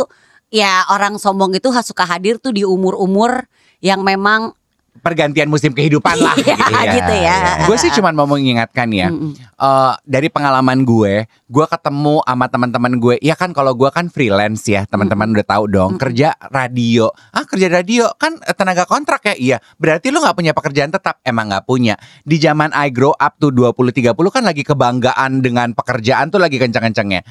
[0.49, 3.47] ya orang sombong itu suka hadir tuh di umur-umur
[3.79, 4.51] yang memang
[4.99, 6.35] pergantian musim kehidupan lah.
[6.39, 7.37] Iya, Iya, gitu ya.
[7.39, 7.65] iya.
[7.67, 13.15] gue sih cuma mau mengingatkan ya, eh, dari pengalaman gue, gue ketemu sama teman-teman gue.
[13.19, 15.91] Ya kan kalau gue kan freelance ya, teman-teman udah tahu dong.
[15.97, 19.57] Kerja radio, ah kerja radio kan eh, tenaga kontrak ya, iya.
[19.79, 21.95] Berarti lu nggak punya pekerjaan tetap, emang nggak punya.
[22.23, 27.21] Di zaman I grow up tuh 20-30 kan lagi kebanggaan dengan pekerjaan tuh lagi kencang-kencangnya.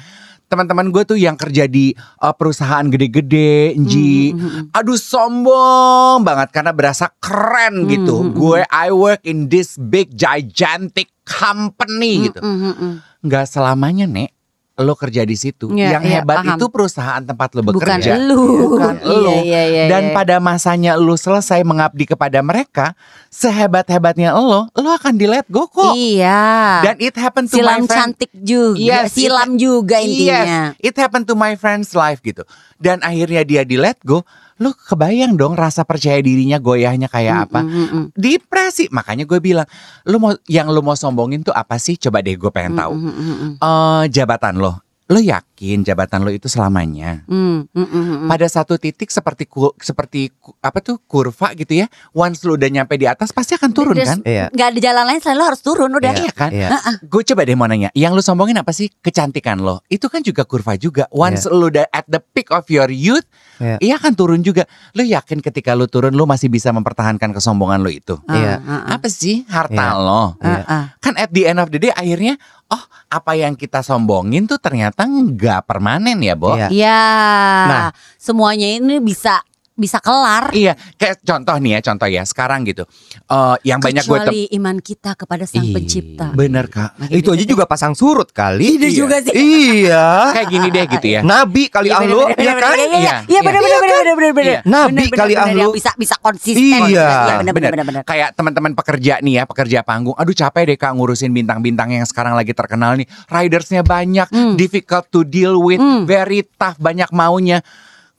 [0.49, 4.33] Teman-teman gue tuh yang kerja di eh, perusahaan gede-gede, Nji.
[4.73, 8.25] Aduh sombong banget karena berasa keren gitu.
[8.25, 12.41] Hmm, hmm, Gue I work in this big gigantic company gitu.
[12.41, 12.93] Mm, mm, mm.
[13.29, 14.38] Nggak selamanya nek
[14.79, 15.69] lo kerja di situ.
[15.69, 16.55] Iya, Yang iya, hebat paham.
[16.55, 18.15] itu perusahaan tempat lo Bukan bekerja.
[18.15, 18.43] lu.
[18.71, 19.31] Bukan Iya, lo.
[19.37, 22.95] iya, iya, Dan pada masanya lo selesai mengabdi kepada mereka,
[23.29, 25.93] sehebat-hebatnya lo, lo akan di let go kok.
[25.93, 26.81] Iya.
[26.81, 28.15] Dan it happened to silam my friend.
[28.15, 30.73] cantik juga, Yes, silam juga intinya.
[30.73, 32.45] Yes, it happened to my friend's life gitu.
[32.75, 34.23] Dan akhirnya dia di let go,
[34.59, 37.63] lo kebayang dong rasa percaya dirinya goyahnya kayak apa?
[37.63, 38.05] Mm, mm, mm.
[38.13, 38.91] Depresi.
[38.91, 39.67] Makanya gue bilang,
[40.03, 41.95] lo mau yang lo mau sombongin tuh apa sih?
[41.95, 42.91] Coba deh gue pengen tahu.
[42.91, 43.53] Mm, mm, mm, mm.
[43.63, 44.83] Eh, jabatan lo.
[45.09, 47.27] Lo yakin jabatan lo itu selamanya?
[47.27, 48.27] Mm, mm, mm, mm.
[48.27, 51.85] Pada satu titik seperti ku- seperti ku- apa tuh kurva gitu ya.
[52.11, 54.19] Once lo udah nyampe di atas pasti akan turun There's- kan?
[54.23, 54.47] Iya.
[54.49, 56.11] Nggak ada jalan lain selain lo harus turun udah.
[56.15, 56.49] Iya kan?
[56.49, 56.67] Iya.
[57.03, 58.87] Gue coba deh mau nanya, yang lu sombongin apa sih?
[58.95, 59.83] Kecantikan lo.
[59.87, 61.11] Itu kan juga kurva juga.
[61.11, 63.27] Once lu udah at the peak of your youth,
[63.59, 63.75] Iya.
[63.79, 64.63] iya kan turun juga.
[64.93, 68.15] Lu yakin ketika lu turun lu masih bisa mempertahankan kesombongan lu itu?
[68.25, 68.53] Ah, Iya.
[68.57, 68.81] ah, ah.
[68.95, 69.99] Apa sih harta Iya.
[69.99, 70.23] lo?
[70.39, 70.95] Ah.
[70.99, 75.09] Kan at the end of the day akhirnya, oh apa yang kita sombongin tuh ternyata
[75.49, 76.53] nggak permanen ya, Bo?
[76.53, 76.69] Iya.
[76.69, 77.05] Ya,
[77.65, 77.89] Nah.
[78.21, 79.41] semuanya ini bisa
[79.79, 80.51] bisa kelar.
[80.51, 82.23] Iya, kayak contoh nih ya, contoh ya.
[82.27, 82.83] Sekarang gitu,
[83.25, 86.35] Eh yang banyak gue kecuali iman kita kepada Sang Ih, Pencipta.
[86.35, 86.99] bener kak.
[86.99, 88.75] Makin Itu aja juga pasang surut kali.
[88.77, 89.31] Iya juga sih.
[89.33, 90.07] Iya.
[90.35, 91.21] Kayak gini deh gitu ya.
[91.23, 92.75] Nabi kali Iya, ah bener, lu, bener, ya kan?
[92.75, 93.63] Iya, iya, Iya, iya, benar, iya.
[93.63, 94.49] benar, benar, benar, benar.
[94.51, 94.59] Iya.
[94.67, 95.61] Nabi kali benar, ah benar, lu.
[95.61, 96.79] yang bisa bisa konsisten.
[96.85, 97.07] Iya.
[97.39, 98.03] benar, benar, benar, benar.
[98.03, 100.13] Kayak teman-teman pekerja nih ya, pekerja panggung.
[100.13, 103.07] Aduh capek deh kak ngurusin bintang-bintang yang sekarang lagi terkenal nih.
[103.29, 104.53] Ridersnya banyak, Hmm.
[104.55, 106.03] difficult to deal with, Hmm.
[106.03, 107.61] very tough, banyak maunya.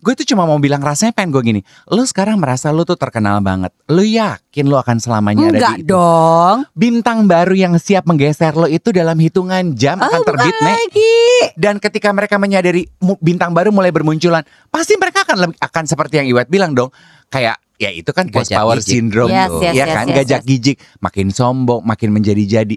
[0.01, 1.61] Gue tuh cuma mau bilang rasanya pengen gue gini.
[1.87, 3.69] Lu sekarang merasa lu tuh terkenal banget.
[3.85, 5.93] Lu yakin lu akan selamanya ada Enggak di itu?
[5.93, 6.57] dong.
[6.73, 10.77] Bintang baru yang siap menggeser lo itu dalam hitungan jam Oh, akan terbit, bukan Nek.
[10.81, 11.17] lagi.
[11.55, 12.89] Dan ketika mereka menyadari
[13.21, 16.89] bintang baru mulai bermunculan, pasti mereka akan lebih- akan seperti yang Iwet bilang dong,
[17.29, 18.89] kayak ya itu kan post Gajah power gijik.
[18.91, 20.47] syndrome Yes, tuh, yes, ya yes, kan yes, gajah yes.
[20.47, 22.77] gijik, makin sombong, makin menjadi-jadi.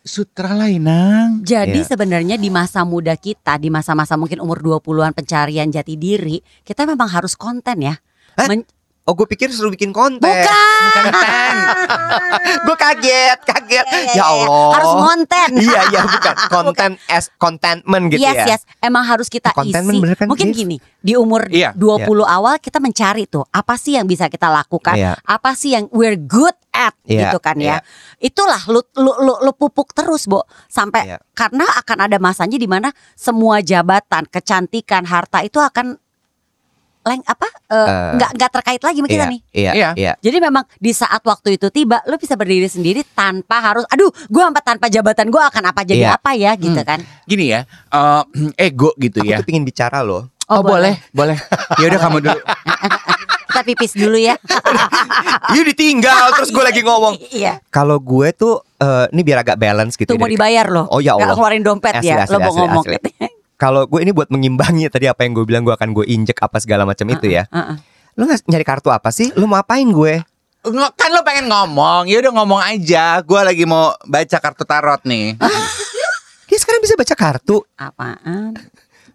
[0.00, 1.44] Sutra lah Inang.
[1.44, 1.88] Jadi Iya.
[1.92, 7.08] sebenarnya di masa muda kita, di masa-masa mungkin umur 20-an pencarian jati diri, kita memang
[7.12, 7.94] harus konten ya.
[8.40, 8.48] Hah?
[8.48, 8.64] Men-
[9.04, 10.20] Oh gue pikir suruh bikin konten.
[10.22, 11.54] Bukan.
[12.68, 13.86] gue kaget, kaget.
[13.88, 14.24] Iya, iya, Ya iya.
[14.24, 14.68] Allah.
[14.76, 15.48] Harus konten.
[15.56, 16.34] Iya, iya bukan.
[16.46, 18.46] Konten as contentment gitu yes, ya.
[18.54, 18.62] yes.
[18.78, 20.04] Emang harus kita Contentment isi.
[20.04, 21.72] bener kan, Mungkin gini, di umur Iya.
[21.74, 25.16] 20 awal kita mencari tuh apa sih yang bisa kita lakukan, Iya.
[25.18, 27.80] apa sih yang we're good at Iya, gitu kan ya.
[27.80, 28.22] iya.
[28.22, 31.18] Itulah lu lu lu, lu pupuk terus, Bo, sampai Iya.
[31.32, 35.98] karena akan ada masanya di mana semua jabatan, kecantikan, harta itu akan
[37.02, 37.48] leng apa?
[37.66, 39.40] eh, Eh, nggak nggak terkait lagi sama kita Iya, nih.
[39.52, 39.90] iya, Iya.
[39.94, 40.12] iya.
[40.18, 44.48] Jadi memang di saat waktu itu tiba, lu bisa berdiri sendiri tanpa harus, aduh, gua
[44.48, 46.16] tanpa tanpa jabatan gua akan apa jadi Iya.
[46.16, 46.88] apa ya, gitu Hmm.
[46.88, 47.00] kan?
[47.24, 48.22] Gini ya, eh,
[48.60, 49.38] ego gitu Aku ya.
[49.38, 50.28] tuh pingin bicara loh.
[50.46, 51.38] Oh, boleh, boleh.
[51.78, 52.40] Ya udah kamu dulu.
[53.50, 54.34] Kita pipis dulu ya.
[55.50, 57.18] Iya ditinggal terus gue lagi ngomong.
[57.28, 57.58] Iya.
[57.68, 60.06] Kalau gue tuh eh, ini biar agak balance gitu.
[60.06, 60.86] Tuh ya mau dibayar loh.
[60.86, 61.34] Oh ya Allah.
[61.34, 62.22] keluarin dompet Asli, ya.
[62.22, 62.84] asli, Lo mau asli, ngomong.
[62.86, 62.98] asli.
[63.60, 66.56] Kalau gue ini buat mengimbangi tadi apa yang gue bilang gue akan gue injek apa
[66.56, 67.44] segala macam itu ya.
[67.52, 67.76] Heeh.
[68.16, 69.28] Lu nggak nyari kartu apa sih?
[69.36, 70.24] Lu mau apain gue?
[70.96, 73.20] Kan lo pengen ngomong, ya udah ngomong aja.
[73.20, 75.36] Gue lagi mau baca kartu tarot nih.
[76.48, 77.60] Dia sekarang bisa baca kartu.
[77.76, 78.56] Apaan?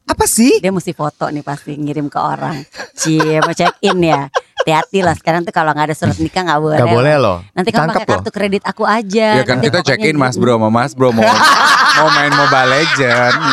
[0.05, 0.61] Apa sih?
[0.61, 2.61] Dia mesti foto nih pasti ngirim ke orang.
[2.93, 4.29] Cie mau check in ya.
[4.65, 6.81] Hati-hati lah sekarang tuh kalau nggak ada surat nikah nggak boleh.
[6.81, 7.37] Gak boleh loh.
[7.53, 9.37] Nanti kamu pakai kartu kredit aku aja.
[9.37, 10.41] Ya kan Nanti kita check in Mas gitu.
[10.41, 11.21] Bro sama Mas Bro mau
[12.01, 13.37] mau main Mobile Legend.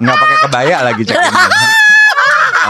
[0.00, 1.99] Nggak pakai kebaya lagi check in.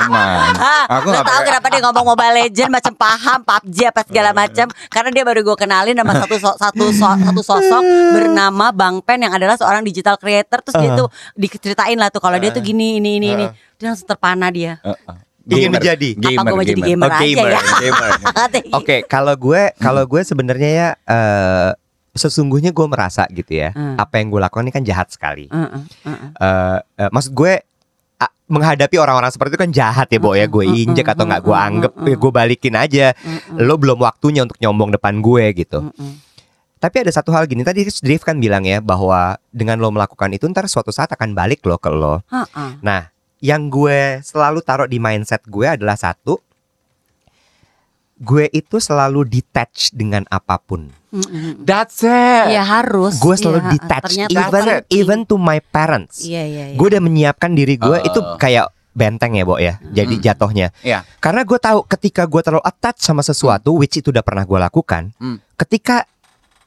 [0.03, 0.53] Aman.
[0.55, 4.67] Ah, Aku nggak tahu kenapa dia ngomong Mobile Legend macam paham PUBG apa segala macam
[4.87, 7.83] karena dia baru gue kenalin sama satu so- satu so- satu sosok
[8.13, 12.37] bernama Bang Pen yang adalah seorang digital creator terus dia tuh diceritain lah tuh kalau
[12.37, 15.19] dia tuh gini ini ini ini dia langsung terpana dia Uh, uh.
[15.43, 16.15] Ingin menjadi.
[16.15, 18.11] apa gue mau jadi gamer Oh, aja gamer, ya gamer.
[18.79, 21.71] Oke, kalau gue kalau gue sebenarnya ya eh,
[22.13, 23.71] sesungguhnya gue merasa gitu ya.
[23.71, 23.97] Hmm.
[23.97, 25.47] Apa yang gue lakukan ini kan jahat sekali.
[25.47, 26.29] Heeh, heeh.
[26.37, 27.53] eh eh, maksud gue
[28.51, 30.51] menghadapi orang-orang seperti itu kan jahat ya Bo ya.
[30.51, 33.15] Gue injek atau nggak gue anggap gue balikin aja.
[33.55, 35.95] Lo belum waktunya untuk nyombong depan gue gitu.
[36.81, 40.49] Tapi ada satu hal gini tadi Drift kan bilang ya bahwa dengan lo melakukan itu
[40.49, 42.25] ntar suatu saat akan balik lo ke lo.
[42.83, 43.09] Nah
[43.41, 46.41] yang gue selalu taruh di mindset gue adalah satu
[48.21, 50.93] gue itu selalu detach dengan apa pun.
[51.11, 51.65] Mm-mm.
[51.65, 52.53] That's it.
[52.53, 53.17] Iya harus.
[53.17, 56.23] Gue selalu Iya, detach even even to my parents.
[56.23, 56.65] Iya iya.
[56.71, 56.77] iya.
[56.77, 58.05] Gue udah menyiapkan diri gue Oh.
[58.05, 59.81] itu kayak benteng ya, Bo ya.
[59.91, 60.69] Jadi jatuhnya.
[60.85, 61.03] Iya.
[61.19, 65.17] Karena gue tahu ketika gue terlalu attach sama sesuatu, which itu udah pernah gue lakukan,
[65.17, 65.41] Hmm.
[65.57, 66.05] ketika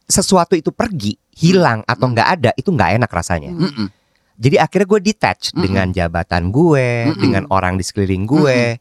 [0.04, 3.54] sesuatu itu pergi, hilang atau nggak ada, itu nggak enak rasanya.
[3.54, 3.88] Mm-mm.
[4.34, 5.62] Jadi akhirnya gue detach Mm-mm.
[5.62, 7.22] dengan jabatan gue, Mm-mm.
[7.22, 8.78] dengan orang di sekeliling gue.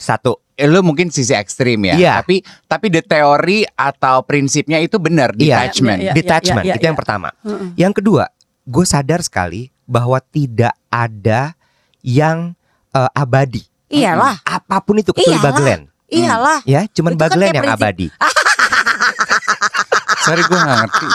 [0.00, 1.96] Satu, Eh, lu mungkin sisi ekstrim ya.
[1.96, 2.12] Iya.
[2.20, 5.64] Tapi tapi the teori atau prinsipnya itu benar Iya.
[5.64, 5.98] detachment.
[5.98, 6.12] Iya, iya.
[6.12, 7.00] detachment iya, itu yang iya.
[7.00, 7.28] pertama.
[7.40, 7.68] Mm-mm.
[7.76, 8.24] Yang kedua,
[8.64, 11.56] gue sadar sekali bahwa tidak ada
[12.00, 12.52] yang
[12.92, 13.64] eh, abadi.
[13.88, 14.36] Iyalah.
[14.44, 15.48] Apa pun itu kecuali Iyalah.
[15.48, 15.80] Baglen.
[16.10, 16.58] Iyalah.
[16.68, 18.06] Ya, cuman Itu kan yang prinsip- abadi.
[20.20, 21.06] Sorry gue gak ngerti.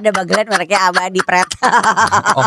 [0.00, 1.48] Ada bagelan mereknya abadi pret.
[2.32, 2.44] Oh.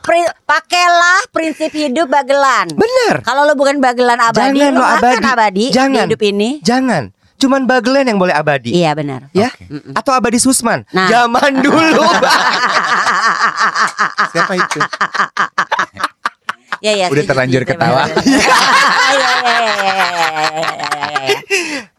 [0.00, 2.70] Pri- pakailah prinsip hidup bagelan.
[2.70, 3.20] Bener.
[3.20, 5.20] Kalau lo bukan bagelan abadi, Jangan lo abadi.
[5.20, 5.92] abadi Jangan.
[5.92, 6.48] di hidup ini.
[6.62, 7.02] Jangan.
[7.34, 8.70] Cuman Baglen yang boleh abadi.
[8.70, 9.26] Iya benar.
[9.32, 9.48] Ya.
[9.58, 9.90] Mm-mm.
[9.96, 10.84] Atau abadi Susman.
[10.92, 11.08] Nah.
[11.08, 11.98] Zaman dulu.
[14.30, 14.78] Siapa itu?
[16.80, 17.06] Ya ya.
[17.06, 18.08] Udah terlanjur ketawa.
[18.08, 18.40] Iya,
[19.12, 21.90] iya, iya, iya, iya, iya, iya, iya.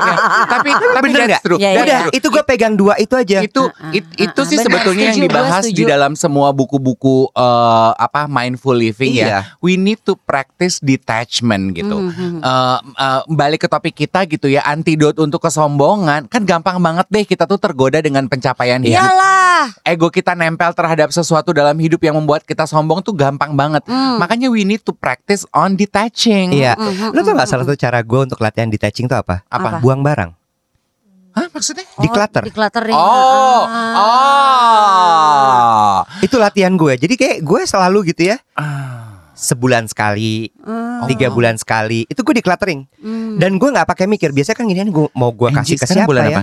[0.00, 0.14] Ya,
[0.48, 1.42] tapi tapi Bener nggak?
[1.44, 2.12] Iya, iya, That's Udah, true.
[2.16, 3.38] itu gue pegang dua itu aja.
[3.42, 7.90] itu Ah, it- ah, itu ah, sih sebetulnya yang dibahas di dalam semua buku-buku eh,
[7.94, 9.26] apa mindful living Iya.
[9.26, 9.40] ya.
[9.60, 11.96] We need to practice detachment gitu.
[12.00, 12.40] Mhm.
[12.40, 17.24] Eh, eh, balik ke topik kita gitu ya, antidot untuk kesombongan kan gampang banget deh
[17.24, 18.96] kita tuh tergoda dengan pencapaian hidup.
[18.96, 19.62] Iyalah.
[19.84, 23.82] Ego kita nempel terhadap sesuatu dalam hidup yang membuat kita sombong tuh gampang banget.
[23.84, 24.16] Hmm.
[24.16, 26.54] Makanya we need to practice on detaching.
[26.54, 26.78] Iya.
[26.78, 29.42] Mhm, Lo tau gak mhm, salah satu cara gue untuk latihan detaching itu apa?
[29.50, 29.82] Apa?
[29.82, 30.30] Buang barang.
[31.30, 31.86] Hah, maksudnya?
[31.94, 32.42] Declutter.
[32.42, 32.96] Oh, decluttering.
[32.96, 33.94] Oh, Ah.
[34.02, 35.98] oh.
[36.20, 36.94] Itu latihan gue.
[36.96, 38.36] Jadi kayak gue selalu gitu ya.
[38.54, 39.30] Ah.
[39.32, 41.08] Sebulan sekali, Hmm.
[41.08, 42.04] tiga bulan sekali.
[42.04, 42.84] Itu gue decluttering.
[42.98, 43.38] Hmm.
[43.40, 44.30] Dan gue nggak pakai mikir.
[44.30, 46.36] Biasanya kan gini gue mau gue kasih ke siapa bulan ya?
[46.36, 46.42] apa?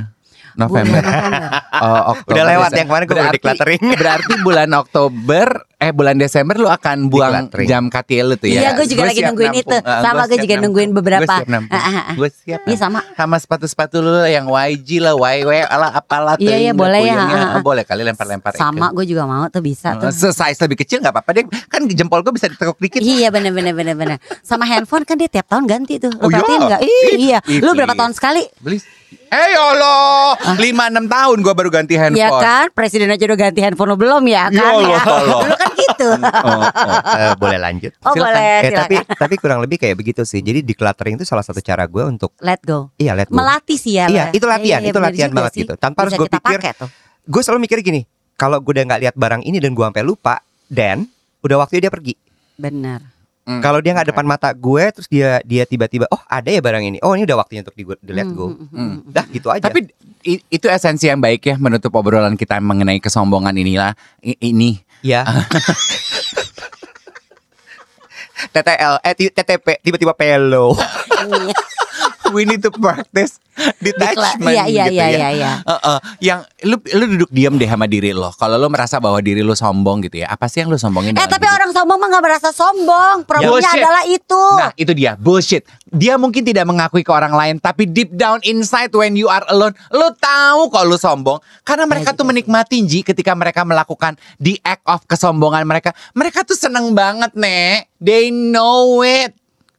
[0.57, 1.01] November.
[1.77, 2.33] Oh, Oktober.
[2.33, 2.73] Udah lewat Desember.
[2.73, 3.81] yang kemarin gue Berarti- decluttering.
[4.01, 8.65] Berarti bulan Oktober eh bulan Desember lu akan buang jam katil lu tuh ya.
[8.65, 9.77] Iya, gue juga Gua lagi nungguin nampung.
[9.77, 9.77] itu.
[9.85, 10.97] Ah, Sama gue juga nungguin nampung.
[10.97, 11.21] beberapa.
[11.21, 11.77] Gue siap nampung.
[11.77, 12.15] Ah, ah, ah.
[12.17, 12.61] Gue siap.
[12.65, 12.99] Iya, sama.
[13.13, 16.49] Sama sepatu-sepatu lu yang YG lah, YW lah apalah tuh.
[16.49, 17.15] Iya, iya, yang boleh ya.
[17.53, 20.09] Oh, boleh kali lempar-lempar Sama gue juga mau tuh bisa tuh.
[20.09, 21.45] Size lebih kecil nggak apa-apa deh.
[21.67, 22.97] Kan jempol gue bisa ditekuk dikit.
[22.97, 24.17] Iya bener bener bener bener.
[24.41, 26.09] Sama handphone kan dia tiap tahun ganti tuh.
[26.11, 26.41] Lo Oh, iya?
[26.41, 26.81] perhatiin nggak?
[26.81, 27.39] Ih, Ih, iya.
[27.61, 28.49] Lu berapa tahun sekali?
[28.57, 28.81] Beli.
[29.07, 32.15] Eh ya Allah, lima enam tahun gue baru ganti handphone.
[32.17, 32.65] Iya kan?
[32.71, 34.71] Presiden aja udah ganti handphone lo belum ya Ya kan?
[34.73, 34.99] Allah, ya.
[35.01, 35.43] tolong.
[35.43, 36.07] Lu kan gitu.
[36.37, 36.63] Oh, oh.
[37.09, 37.89] Eh, boleh lanjut.
[38.01, 38.21] Oh Silakan.
[38.29, 38.45] boleh.
[38.45, 38.77] Eh, silakan.
[38.77, 40.39] tapi tapi kurang lebih kayak begitu sih.
[40.39, 42.93] Jadi decluttering itu salah satu cara gue untuk Let go.
[42.95, 43.35] iya lihat gue.
[43.35, 44.05] Melatih sih ya.
[44.05, 45.61] Iya, itu latihan, itu bener latihan banget sih.
[45.63, 45.73] gitu.
[45.75, 46.59] Tanpa harus gue pikir.
[47.25, 50.39] Gue selalu mikir gini, kalau gue udah nggak lihat barang ini dan gue sampai lupa,
[50.67, 51.09] dan
[51.41, 52.13] udah waktunya dia pergi.
[52.55, 53.16] Benar.
[53.47, 53.63] Hmm.
[53.63, 56.97] Kalau dia nggak depan mata gue, terus dia dia tiba-tiba, oh ada ya barang ini,
[56.99, 58.51] oh ini udah waktunya untuk di, di let go.
[58.51, 58.89] Hmm, hmm, Hmm.
[58.99, 59.15] hmm.
[59.15, 59.63] Dah gitu aja.
[59.63, 59.87] Tapi
[60.43, 64.75] itu esensi yang baik ya menutup obrolan kita mengenai kesombongan inilah i- ini.
[65.07, 65.23] ya.
[68.49, 70.75] TTL, eh TTP, tiba-tiba pelo.
[72.37, 73.41] We need to practice
[73.81, 75.17] detachment Iya iya gitu iya ya.
[75.17, 75.51] iya iya.
[75.65, 75.97] Heeh.
[76.21, 78.29] yang lu lu duduk diam deh sama diri lo.
[78.37, 81.17] Kalau lu merasa bahwa diri lu sombong gitu ya, apa sih yang lu sombongin?
[81.17, 81.57] Eh tapi hidup?
[81.57, 83.25] orang sombong mah gak merasa sombong.
[83.25, 83.81] Problemnya Bullshit.
[83.81, 84.43] adalah itu.
[84.61, 85.63] Nah itu dia bullshit.
[85.89, 89.73] Dia mungkin tidak mengakui ke orang lain, tapi deep down inside when you are alone,
[89.89, 91.41] lu tahu kok lu sombong.
[91.65, 95.95] Karena mereka gitu tuh menikmati Ji ketika mereka melakukan the act of kesombongan mereka.
[96.13, 97.89] Mereka tuh seneng banget nek.
[97.97, 99.33] They know it.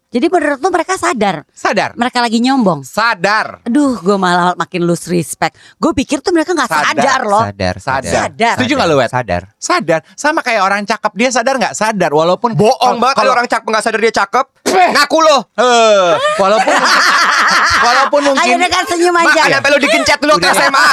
[0.09, 1.93] Jadi menurut lu mereka sadar Sadar.
[1.93, 2.81] mereka lagi nyombong.
[2.81, 3.61] Sadar.
[3.63, 5.53] Aduh, gue malah makin lose respect.
[5.77, 7.45] Gue pikir tuh mereka nggak Sadar, sadar, loh.
[7.45, 8.13] Sadar, Sadar.
[8.25, 8.57] Sadar.
[8.57, 9.11] Setuju nggak lu, Wet?
[9.11, 9.43] Sadar.
[9.55, 10.01] Sadar.
[10.17, 11.13] Sama kayak orang cakep.
[11.13, 11.73] Dia sadar nggak?
[11.73, 12.09] Sadar.
[12.11, 14.47] Walaupun Bohong banget kalau orang cakep nggak sadar dia cakep.
[14.65, 15.39] Ngaku lo.
[15.53, 16.73] Eh, walaupun
[17.87, 19.29] walaupun mungkin Ayo dengan senyum aja.
[19.29, 20.49] Makanya sampai lo digencet dulu ke.
[20.51, 20.85] SMA.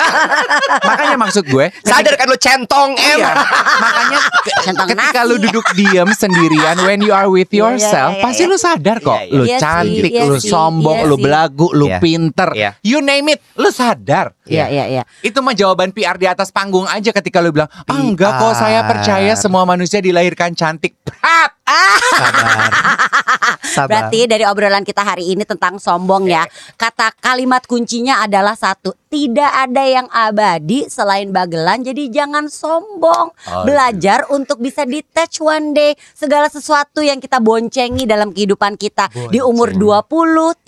[0.91, 3.15] makanya maksud gue Sadar kan lo centong em.
[3.15, 3.31] Iya.
[3.79, 5.29] Makanya ke- Centang ketika nasi.
[5.29, 9.19] lu duduk diam sendirian when you are with Iya, iya, yourself, pasti lu sadar kok.
[9.21, 9.37] Iya, iya.
[9.37, 11.99] Lu Iya sih, cantik, iya lu sih, sombong, iya lu belagu, lu Iya.
[12.01, 12.49] pinter.
[12.57, 12.69] Iya.
[12.81, 14.33] You name it, lu sadar.
[14.45, 15.03] Iya iya iya.
[15.21, 18.81] Itu mah jawaban PR di atas panggung aja ketika lu bilang, "Ah, enggak kok, saya
[18.85, 21.53] percaya semua manusia dilahirkan cantik." Prat!
[22.05, 22.71] Sabar.
[23.65, 23.89] Sabar.
[23.89, 26.45] Berarti dari obrolan kita hari ini tentang sombong ya.
[26.77, 33.31] Kata kalimat kuncinya adalah satu, tidak ada yang abadi selain bagelan jadi jangan sombong.
[33.31, 39.07] Oh, Belajar untuk bisa detach one day segala sesuatu yang kita boncengi dalam kehidupan kita
[39.31, 40.67] di umur 20,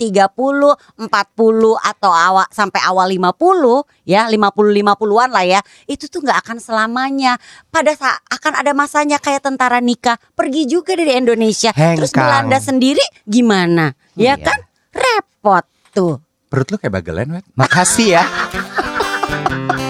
[0.96, 4.40] 40 atau awal sampai awal 50 ya 50
[4.80, 5.60] 50-an lah ya.
[5.84, 7.36] Itu tuh nggak akan selamanya.
[7.68, 11.68] Pada saat akan ada masanya kayak tentara nikah pergi juga dari Indonesia.
[11.76, 12.48] Terus Hengkang.
[12.48, 13.92] Belanda sendiri gimana?
[14.16, 14.40] Ya Iya.
[14.40, 14.58] kan?
[14.96, 16.16] Repot tuh.
[16.48, 17.46] Perut lu kayak bagelen, Wet.
[17.56, 18.24] Makasih ya.